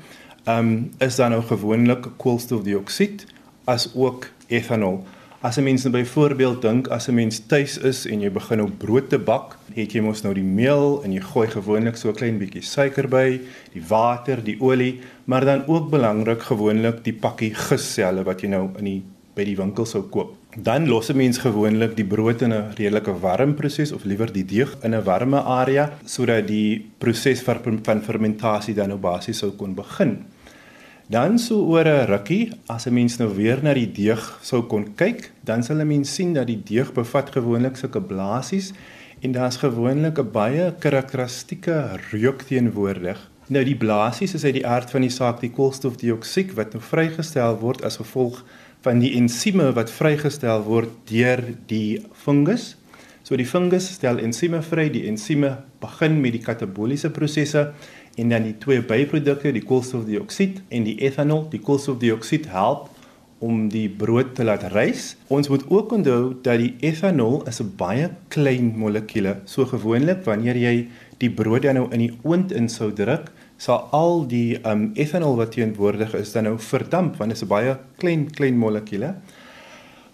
ehm 0.46 0.58
um, 0.58 0.92
is 1.00 1.16
dan 1.16 1.32
nou 1.32 1.44
gewoonlik 1.44 2.08
koolstofdioksied 2.18 3.26
as 3.66 3.92
ook 3.96 4.28
etanol. 4.48 5.04
As 5.44 5.58
'n 5.58 5.64
mens 5.64 5.84
nou 5.84 5.92
byvoorbeeld 5.92 6.62
dink 6.62 6.88
as 6.88 7.08
'n 7.08 7.14
mens 7.14 7.40
tuis 7.46 7.78
is 7.78 8.06
en 8.06 8.22
jy 8.22 8.32
begin 8.32 8.58
nou 8.58 8.70
brood 8.78 9.10
te 9.10 9.20
bak, 9.20 9.58
het 9.76 9.92
jy 9.92 10.02
mos 10.02 10.24
nou 10.24 10.34
die 10.34 10.44
meel 10.44 11.04
en 11.04 11.12
jy 11.12 11.20
gooi 11.20 11.48
gewoonlik 11.48 11.98
so 11.98 12.10
'n 12.10 12.16
klein 12.16 12.38
bietjie 12.40 12.62
suiker 12.62 13.08
by, 13.10 13.42
die 13.74 13.84
water, 13.88 14.44
die 14.44 14.56
olie, 14.62 15.02
maar 15.26 15.46
dan 15.46 15.68
ook 15.68 15.90
belangrik 15.90 16.42
gewoonlik 16.42 17.04
die 17.04 17.14
pakkie 17.14 17.54
gisselle 17.54 18.24
wat 18.24 18.42
jy 18.42 18.48
nou 18.48 18.70
in 18.78 18.86
die 18.86 19.04
by 19.36 19.44
die 19.44 19.58
winkel 19.58 19.86
sou 19.86 20.04
koop. 20.04 20.34
Dan 20.56 20.88
los 20.88 21.10
'n 21.10 21.18
mens 21.18 21.38
gewoonlik 21.38 21.96
die 21.96 22.06
brood 22.06 22.42
in 22.42 22.54
'n 22.54 22.72
redelike 22.78 23.20
warm 23.20 23.54
proses 23.54 23.92
of 23.92 24.06
liewer 24.06 24.32
die 24.32 24.46
deeg 24.46 24.78
in 24.84 24.94
'n 24.96 25.04
warme 25.04 25.42
area 25.42 25.92
sodat 26.06 26.48
die 26.48 26.86
proses 26.98 27.42
van 27.42 28.02
fermentasie 28.02 28.74
dan 28.74 28.90
nou 28.90 28.98
basies 28.98 29.38
sou 29.38 29.52
kon 29.52 29.76
begin. 29.76 30.26
Dan 31.08 31.40
so 31.40 31.66
oor 31.68 31.86
'n 31.86 32.08
rukkie, 32.08 32.52
as 32.68 32.88
'n 32.88 32.94
mens 32.94 33.18
nou 33.18 33.36
weer 33.36 33.60
na 33.62 33.74
die 33.74 33.92
deeg 33.92 34.40
sou 34.42 34.62
kon 34.64 34.96
kyk, 34.96 35.32
dan 35.44 35.64
sal 35.64 35.82
'n 35.82 35.88
mens 35.88 36.14
sien 36.14 36.34
dat 36.34 36.48
die 36.48 36.64
deeg 36.64 36.94
bevat 36.94 37.30
gewoonlik 37.30 37.76
sulke 37.76 38.02
blaasies 38.02 38.72
en 39.22 39.32
daar's 39.32 39.58
gewoonlik 39.58 40.18
'n 40.20 40.32
baie 40.32 40.74
karakteristieke 40.80 42.00
reuk 42.12 42.42
teenwoordig. 42.42 43.20
Nou 43.48 43.64
die 43.64 43.76
blaasies 43.76 44.34
is 44.34 44.46
uit 44.46 44.54
die 44.54 44.68
aard 44.68 44.92
van 44.92 45.02
die 45.02 45.10
saak 45.10 45.42
die 45.42 45.52
koolstofdioksied 45.52 46.54
wat 46.54 46.74
nou 46.74 46.82
vrygestel 46.82 47.60
word 47.60 47.84
as 47.84 47.98
gevolg 47.98 48.44
van 48.82 49.00
die 49.00 49.14
ensieme 49.16 49.74
wat 49.74 49.92
vrygestel 49.92 50.64
word 50.64 50.90
deur 51.06 51.44
die 51.68 52.06
fungus. 52.14 52.78
So 53.24 53.36
die 53.40 53.48
fungus 53.48 53.88
stel 53.94 54.20
ensieme 54.20 54.62
vry, 54.62 54.90
die 54.90 55.06
ensieme 55.08 55.58
begin 55.80 56.22
met 56.22 56.36
die 56.36 56.44
kataboliese 56.44 57.10
prosesse 57.10 57.72
en 58.16 58.30
dan 58.30 58.44
die 58.44 58.58
twee 58.58 58.82
byprodukte, 58.82 59.52
die 59.52 59.64
koolstofdioksied 59.66 60.62
en 60.70 60.84
die 60.84 60.98
etanol. 61.02 61.48
Die 61.50 61.62
koolstofdioksied 61.62 62.50
help 62.54 62.90
om 63.44 63.68
die 63.72 63.90
brood 63.90 64.36
te 64.38 64.46
laat 64.48 64.64
rys. 64.72 65.14
Ons 65.34 65.50
moet 65.52 65.66
ook 65.68 65.92
onthou 65.98 66.34
dat 66.46 66.62
die 66.62 66.76
etanol 66.86 67.42
is 67.50 67.60
'n 67.62 67.74
baie 67.78 68.10
klein 68.28 68.74
molekuule. 68.78 69.42
So 69.46 69.66
gewoonlik 69.66 70.24
wanneer 70.26 70.56
jy 70.56 70.88
die 71.18 71.30
brood 71.30 71.62
dan 71.62 71.76
nou 71.76 71.88
in 71.92 72.00
die 72.00 72.18
oond 72.24 72.52
in 72.52 72.70
sou 72.70 72.92
druk, 72.94 73.32
sal 73.58 73.88
al 73.92 74.28
die 74.28 74.60
um 74.66 74.92
etanol 74.94 75.36
wat 75.36 75.52
teenwoordig 75.52 76.14
is 76.14 76.32
dan 76.32 76.44
nou 76.44 76.58
verdamp 76.60 77.18
want 77.18 77.32
dit 77.32 77.38
is 77.38 77.44
'n 77.44 77.48
baie 77.48 77.78
klein 77.98 78.32
klein 78.32 78.58
molekuule. 78.58 79.16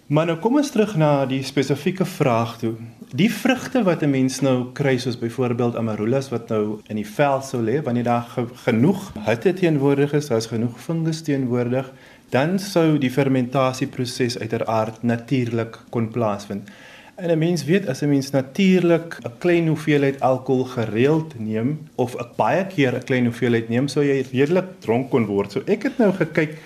Maar 0.10 0.26
nou 0.26 0.39
kom 0.41 0.56
ons 0.58 0.72
terug 0.74 0.95
na 0.98 1.26
die 1.30 1.43
spesifieke 1.45 2.06
vraag 2.10 2.56
toe. 2.58 2.72
Die 3.13 3.30
vrugte 3.30 3.84
wat 3.86 4.02
'n 4.02 4.10
mens 4.10 4.39
nou 4.41 4.72
kry 4.74 4.98
soos 4.98 5.19
byvoorbeeld 5.19 5.76
amarullas 5.76 6.30
wat 6.30 6.50
nou 6.50 6.82
in 6.88 6.95
die 6.95 7.06
vel 7.06 7.41
sou 7.41 7.62
lê 7.62 7.84
wanneer 7.84 8.04
daar 8.04 8.26
ge 8.34 8.45
genoeg 8.65 9.12
hitte 9.26 9.54
teenwoordig 9.54 10.13
is, 10.13 10.28
daar's 10.28 10.45
genoeg 10.45 10.82
fungus 10.82 11.22
teenwoordig, 11.22 11.91
dan 12.30 12.60
sou 12.60 12.98
die 12.98 13.12
fermentasieproses 13.12 14.39
uiteraard 14.39 15.04
natuurlik 15.04 15.80
kon 15.89 16.10
plaasvind. 16.10 16.69
En 17.15 17.30
'n 17.30 17.38
mens 17.38 17.65
weet 17.65 17.88
as 17.88 18.02
'n 18.02 18.10
mens 18.10 18.32
natuurlik 18.32 19.17
'n 19.22 19.32
klein 19.38 19.67
hoeveelheid 19.67 20.19
alkohol 20.19 20.63
gereeld 20.63 21.39
neem 21.39 21.80
of 21.95 22.15
'n 22.15 22.26
baie 22.36 22.65
keer 22.65 22.95
'n 22.95 23.04
klein 23.04 23.26
hoeveelheid 23.26 23.69
neem, 23.69 23.88
sou 23.88 24.06
jy 24.06 24.26
redelik 24.32 24.65
dronk 24.80 25.10
kon 25.10 25.26
word. 25.26 25.52
So 25.52 25.62
ek 25.65 25.84
het 25.84 25.98
nou 25.98 26.13
gekyk 26.13 26.58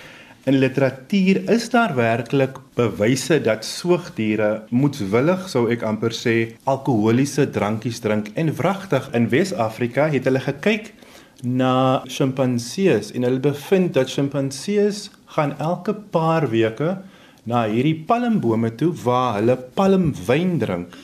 In 0.44 0.58
literatuur 0.60 1.50
is 1.50 1.70
daar 1.70 1.96
werklik 1.96 2.58
bewyse 2.76 3.38
dat 3.42 3.64
soogdiere 3.64 4.66
moetswillig 4.76 5.46
sou 5.48 5.70
ek 5.72 5.86
amper 5.88 6.12
sê 6.12 6.34
alkoholiese 6.68 7.46
drankies 7.56 8.02
drink 8.04 8.28
en 8.36 8.52
wragtig 8.58 9.08
in 9.16 9.30
Wes-Afrika 9.32 10.10
het 10.12 10.28
hulle 10.28 10.42
gekyk 10.44 10.92
na 11.48 12.04
sjimpansees 12.12 13.14
en 13.16 13.24
hulle 13.24 13.40
bevind 13.46 13.96
dat 13.96 14.12
sjimpansees 14.12 15.06
gaan 15.38 15.56
elke 15.64 15.96
paar 16.12 16.50
weke 16.52 16.98
na 17.48 17.64
hierdie 17.72 18.04
palmbome 18.12 18.76
toe 18.76 18.92
waar 19.06 19.38
hulle 19.40 19.56
palmwyn 19.80 20.58
drink. 20.60 21.00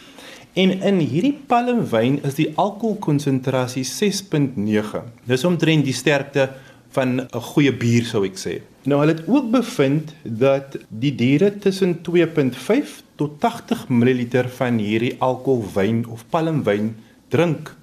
En 0.59 0.73
in 0.83 0.99
hierdie 0.99 1.37
palmwyn 1.47 2.19
is 2.27 2.35
die 2.35 2.51
alkoholkonsentrasie 2.59 3.87
6.9. 3.87 5.05
Dis 5.31 5.47
omtrent 5.47 5.87
die 5.87 5.95
sterkte 5.95 6.49
van 6.89 7.19
'n 7.19 7.41
goeie 7.51 7.73
bier 7.73 8.03
sou 8.03 8.25
ek 8.25 8.37
sê. 8.37 8.61
Nou 8.83 8.99
hulle 8.99 9.13
het 9.13 9.27
ook 9.27 9.51
bevind 9.51 10.13
dat 10.23 10.77
die 10.87 11.15
diere 11.15 11.57
tussen 11.57 12.01
2.5 12.01 13.03
tot 13.15 13.39
80 13.39 13.89
ml 13.89 14.47
van 14.47 14.77
hierdie 14.77 15.15
alkoholwyn 15.19 16.05
of 16.07 16.25
palmwyn 16.29 16.95
drink. 17.27 17.75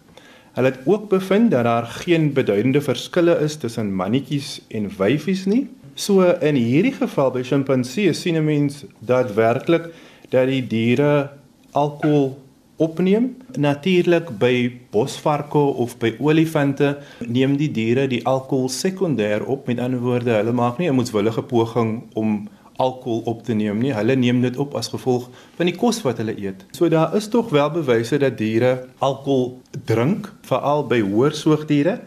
Hulle 0.57 0.71
het 0.73 0.79
ook 0.85 1.09
bevind 1.09 1.51
dat 1.51 1.64
daar 1.64 1.87
geen 1.87 2.33
beduidende 2.33 2.81
verskille 2.81 3.38
is 3.45 3.57
tussen 3.57 3.95
mannetjies 3.95 4.61
en 4.69 4.90
wyfies 4.97 5.45
nie. 5.45 5.69
So 5.95 6.25
in 6.40 6.55
hierdie 6.55 6.92
geval 6.92 7.31
by 7.31 7.42
sjimpansee 7.42 8.12
sien 8.12 8.37
'n 8.37 8.45
mens 8.45 8.85
dat 8.99 9.35
werklik 9.35 9.92
dat 10.29 10.47
die 10.49 10.66
diere 10.66 11.31
alkohol 11.71 12.38
opneem. 12.77 13.37
Natuurlik 13.57 14.31
by 14.39 14.73
bosvarke 14.93 15.59
of 15.59 15.97
by 15.99 16.15
olifante 16.19 16.97
neem 17.27 17.57
die 17.57 17.71
diere 17.73 18.07
die 18.11 18.23
alkohol 18.27 18.69
sekondêr 18.69 19.47
op. 19.47 19.67
Met 19.67 19.81
ander 19.81 20.01
woorde, 20.01 20.37
hulle 20.37 20.53
maak 20.53 20.79
nie 20.79 20.89
'n 20.91 20.95
moetswillige 20.95 21.43
poging 21.43 22.03
om 22.15 22.49
alkohol 22.77 23.23
op 23.25 23.43
te 23.43 23.55
neem 23.55 23.79
nie. 23.79 23.93
Hulle 23.93 24.17
neem 24.17 24.41
dit 24.41 24.57
op 24.57 24.75
as 24.75 24.89
gevolg 24.89 25.29
van 25.57 25.67
die 25.67 25.77
kos 25.77 26.03
wat 26.03 26.19
hulle 26.19 26.37
eet. 26.37 26.65
So 26.77 26.89
daar 26.89 27.17
is 27.17 27.29
tog 27.29 27.51
wel 27.51 27.71
bewyse 27.71 28.19
dat 28.19 28.39
diere 28.39 28.89
alkohol 28.99 29.61
drink, 29.85 30.33
veral 30.43 30.87
by 30.87 31.01
hoër 31.01 31.33
soogdiere. 31.33 32.01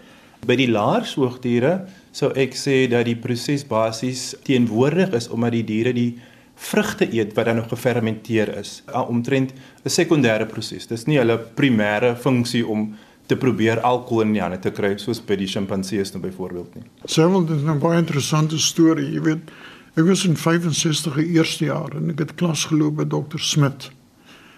By 0.46 0.56
die 0.56 0.70
laer 0.72 1.06
soogdiere 1.06 1.88
sou 2.12 2.32
ek 2.32 2.56
sê 2.56 2.88
dat 2.88 3.06
die 3.06 3.18
proses 3.20 3.66
basies 3.68 4.36
teenwoordig 4.44 5.12
is 5.18 5.28
omdat 5.30 5.52
die 5.52 5.64
diere 5.64 5.94
die 5.94 6.14
vrugte 6.60 7.08
eet 7.16 7.34
wat 7.38 7.46
dan 7.46 7.56
nog 7.56 7.70
gefermenteer 7.72 8.58
is. 8.58 8.84
Omtrent 9.08 9.54
'n 9.90 9.92
sekondêre 9.92 10.46
proses. 10.46 10.88
Dis 10.88 11.08
nie 11.08 11.18
hulle 11.18 11.38
primêre 11.58 12.16
funksie 12.16 12.66
om 12.66 12.94
te 13.30 13.38
probeer 13.38 13.82
alkohol 13.86 14.28
in 14.28 14.34
die 14.34 14.42
hande 14.42 14.60
te 14.62 14.72
kry 14.74 14.96
soos 14.98 15.22
by 15.22 15.38
die 15.38 15.48
sjimpansees 15.50 16.14
nou 16.14 16.22
byvoorbeeld 16.24 16.76
nie. 16.78 16.86
Sewel 17.06 17.46
dit 17.46 17.58
is 17.58 17.64
'n 17.64 17.80
baie 17.80 17.98
interessante 17.98 18.58
storie, 18.58 19.12
jy 19.14 19.22
weet. 19.22 19.52
Ek 19.96 20.06
was 20.06 20.26
in 20.26 20.36
65 20.36 21.16
die 21.16 21.34
eerste 21.38 21.66
jaar 21.66 21.96
en 21.96 22.10
ek 22.10 22.20
het 22.20 22.36
klas 22.36 22.66
geloop 22.66 22.96
by 22.96 23.06
dokter 23.06 23.40
Smit. 23.40 23.92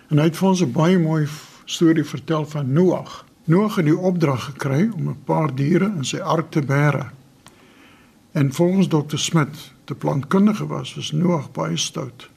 En 0.10 0.17
hy 0.17 0.24
het 0.24 0.38
vir 0.38 0.50
ons 0.50 0.62
'n 0.62 0.72
baie 0.72 1.00
mooi 1.00 1.28
storie 1.65 2.04
vertel 2.04 2.46
van 2.46 2.74
Noag. 2.74 3.26
Noag 3.46 3.76
het 3.76 3.86
die 3.86 3.98
opdrag 3.98 4.44
gekry 4.44 4.89
om 4.96 5.10
'n 5.10 5.24
paar 5.26 5.56
diere 5.56 5.86
in 5.86 6.04
sy 6.04 6.17
ark 6.17 6.52
te 6.52 6.62
bære. 6.62 7.12
En 8.34 8.54
volgens 8.54 8.88
dokter 8.88 9.20
Smit 9.20 9.72
te 9.86 9.96
plantkundige 9.96 10.67
was, 10.67 10.96
was 10.96 11.12
Noag 11.12 11.52
baie 11.52 11.78
stout. 11.78 12.30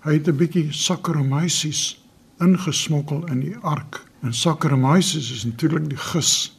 Hy 0.00 0.12
het 0.12 0.28
'n 0.28 0.36
bietjie 0.36 0.72
Saccharomyces 0.72 1.99
ingesmokkel 2.40 3.26
in 3.30 3.40
die 3.40 3.56
ark. 3.62 4.04
En 4.22 4.34
Saccharomyces 4.34 5.32
is 5.32 5.44
natuurlik 5.44 5.88
die 5.88 6.02
gis 6.12 6.52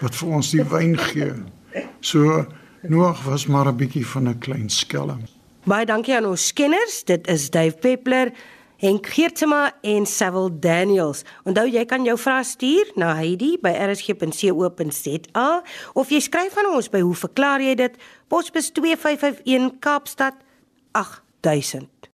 wat 0.00 0.14
vir 0.14 0.28
ons 0.28 0.50
die 0.50 0.64
wyn 0.64 0.98
gee. 0.98 1.32
So 2.00 2.46
Noag 2.88 3.22
was 3.24 3.46
maar 3.46 3.66
'n 3.66 3.76
bietjie 3.76 4.06
van 4.06 4.28
'n 4.28 4.38
klein 4.38 4.68
skelm. 4.68 5.22
Baie 5.64 5.86
dankie 5.86 6.16
aan 6.16 6.26
ons 6.26 6.52
kenners. 6.52 7.04
Dit 7.04 7.26
is 7.26 7.50
Dave 7.50 7.76
Peppler, 7.78 8.32
Henk 8.76 9.06
Geertsma 9.06 9.72
en 9.80 10.06
Sewil 10.06 10.58
Daniels. 10.60 11.22
Onthou 11.42 11.68
jy 11.70 11.84
kan 11.84 12.04
jou 12.04 12.18
vrae 12.18 12.44
stuur 12.44 12.90
na 12.94 13.14
Heidi 13.14 13.58
by 13.60 13.70
rsg.co.za 13.70 15.62
of 15.92 16.08
jy 16.08 16.20
skryf 16.20 16.56
aan 16.56 16.74
ons 16.74 16.88
by 16.88 17.00
hoe 17.00 17.14
verklaar 17.14 17.60
jy 17.60 17.74
dit? 17.74 17.96
Posbus 18.28 18.70
2551 18.70 19.78
Kaapstad 19.78 20.34
8000. 20.92 22.13